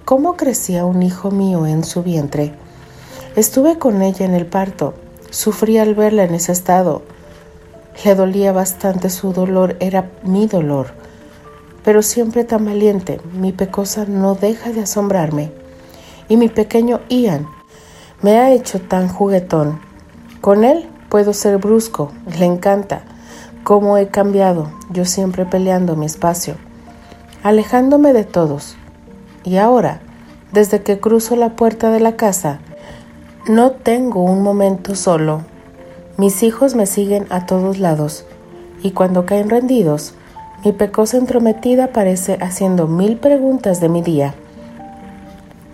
cómo 0.05 0.35
crecía 0.35 0.85
un 0.85 1.03
hijo 1.03 1.31
mío 1.31 1.65
en 1.65 1.83
su 1.83 2.01
vientre. 2.01 2.53
Estuve 3.35 3.77
con 3.77 4.01
ella 4.01 4.25
en 4.25 4.33
el 4.33 4.45
parto. 4.45 4.93
Sufrí 5.29 5.77
al 5.77 5.95
verla 5.95 6.23
en 6.23 6.33
ese 6.33 6.51
estado. 6.51 7.03
Le 8.03 8.15
dolía 8.15 8.51
bastante 8.51 9.09
su 9.09 9.33
dolor, 9.33 9.75
era 9.79 10.11
mi 10.23 10.47
dolor. 10.47 10.87
Pero 11.83 12.01
siempre 12.01 12.43
tan 12.43 12.65
valiente, 12.65 13.19
mi 13.33 13.51
pecosa 13.51 14.05
no 14.07 14.35
deja 14.35 14.71
de 14.71 14.81
asombrarme. 14.81 15.51
Y 16.29 16.37
mi 16.37 16.47
pequeño 16.47 17.01
Ian 17.09 17.47
me 18.21 18.37
ha 18.39 18.51
hecho 18.51 18.79
tan 18.79 19.09
juguetón. 19.09 19.79
Con 20.41 20.63
él 20.63 20.89
puedo 21.09 21.33
ser 21.33 21.57
brusco, 21.57 22.11
le 22.39 22.45
encanta. 22.45 23.03
Cómo 23.63 23.97
he 23.97 24.07
cambiado, 24.07 24.71
yo 24.89 25.05
siempre 25.05 25.45
peleando 25.45 25.95
mi 25.95 26.05
espacio, 26.05 26.55
alejándome 27.43 28.13
de 28.13 28.23
todos. 28.23 28.75
Y 29.43 29.57
ahora, 29.57 29.99
desde 30.53 30.81
que 30.81 30.99
cruzo 30.99 31.35
la 31.35 31.49
puerta 31.55 31.91
de 31.91 31.99
la 31.99 32.15
casa, 32.15 32.59
no 33.47 33.71
tengo 33.71 34.23
un 34.23 34.41
momento 34.41 34.95
solo. 34.95 35.41
Mis 36.17 36.41
hijos 36.43 36.75
me 36.75 36.85
siguen 36.85 37.27
a 37.29 37.45
todos 37.45 37.79
lados, 37.79 38.25
y 38.81 38.91
cuando 38.91 39.25
caen 39.25 39.49
rendidos, 39.49 40.13
mi 40.63 40.71
pecosa 40.71 41.17
entrometida 41.17 41.87
parece 41.87 42.37
haciendo 42.39 42.87
mil 42.87 43.17
preguntas 43.17 43.81
de 43.81 43.89
mi 43.89 44.01
día. 44.01 44.33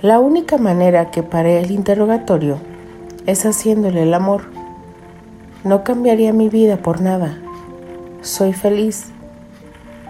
La 0.02 0.20
única 0.20 0.58
manera 0.58 1.12
que 1.12 1.22
paré 1.22 1.60
el 1.60 1.70
interrogatorio 1.70 2.58
es 3.28 3.46
haciéndole 3.46 4.04
el 4.04 4.14
amor. 4.16 4.44
No 5.64 5.84
cambiaría 5.84 6.34
mi 6.34 6.50
vida 6.50 6.78
por 6.78 7.02
nada. 7.02 7.38
Soy 8.22 8.54
feliz 8.54 9.12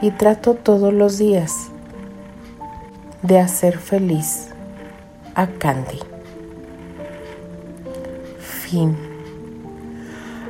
y 0.01 0.11
trato 0.11 0.55
todos 0.55 0.93
los 0.93 1.17
días 1.17 1.69
de 3.21 3.39
hacer 3.39 3.77
feliz 3.77 4.47
a 5.35 5.47
Candy. 5.47 5.99
Fin. 8.39 8.95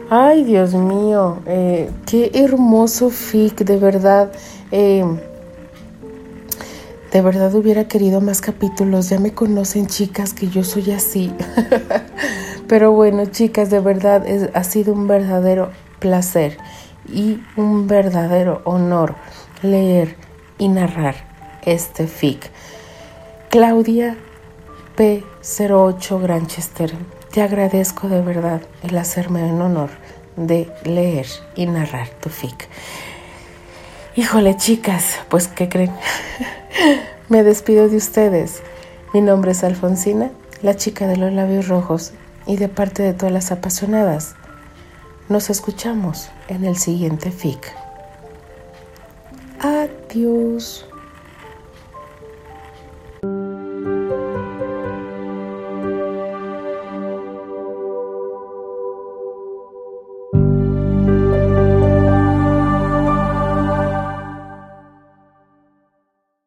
Ay, 0.09 0.43
Dios 0.43 0.73
mío, 0.73 1.39
eh, 1.45 1.89
qué 2.05 2.31
hermoso 2.33 3.09
fic, 3.09 3.59
de 3.63 3.77
verdad. 3.77 4.31
Eh, 4.71 5.05
de 7.11 7.21
verdad 7.21 7.53
hubiera 7.55 7.87
querido 7.87 8.21
más 8.21 8.41
capítulos. 8.41 9.09
Ya 9.09 9.19
me 9.19 9.33
conocen, 9.33 9.87
chicas, 9.87 10.33
que 10.33 10.47
yo 10.47 10.63
soy 10.63 10.91
así. 10.91 11.31
Pero 12.67 12.91
bueno, 12.91 13.25
chicas, 13.25 13.69
de 13.69 13.79
verdad 13.79 14.23
ha 14.53 14.63
sido 14.63 14.93
un 14.93 15.07
verdadero 15.07 15.71
placer 15.99 16.57
y 17.07 17.39
un 17.55 17.87
verdadero 17.87 18.61
honor 18.65 19.15
leer 19.61 20.15
y 20.57 20.67
narrar 20.67 21.15
este 21.63 22.07
fic. 22.07 22.49
Claudia 23.49 24.17
P08 24.97 26.21
Granchester, 26.21 26.93
te 27.31 27.41
agradezco 27.41 28.07
de 28.09 28.21
verdad 28.21 28.61
el 28.83 28.97
hacerme 28.97 29.47
en 29.47 29.61
honor 29.61 29.89
de 30.35 30.71
leer 30.83 31.27
y 31.55 31.65
narrar 31.65 32.09
tu 32.09 32.29
fic. 32.29 32.67
Híjole, 34.15 34.57
chicas, 34.57 35.15
pues 35.29 35.47
¿qué 35.47 35.69
creen? 35.69 35.91
Me 37.29 37.43
despido 37.43 37.87
de 37.89 37.97
ustedes. 37.97 38.61
Mi 39.13 39.21
nombre 39.21 39.51
es 39.51 39.63
Alfonsina, 39.63 40.31
la 40.61 40.75
chica 40.75 41.07
de 41.07 41.17
los 41.17 41.31
labios 41.31 41.67
rojos, 41.67 42.13
y 42.45 42.57
de 42.57 42.67
parte 42.67 43.03
de 43.03 43.13
todas 43.13 43.31
las 43.31 43.51
apasionadas, 43.51 44.35
nos 45.29 45.49
escuchamos 45.49 46.29
en 46.47 46.65
el 46.65 46.77
siguiente 46.77 47.31
fic. 47.31 47.71
Adiós. 50.09 50.88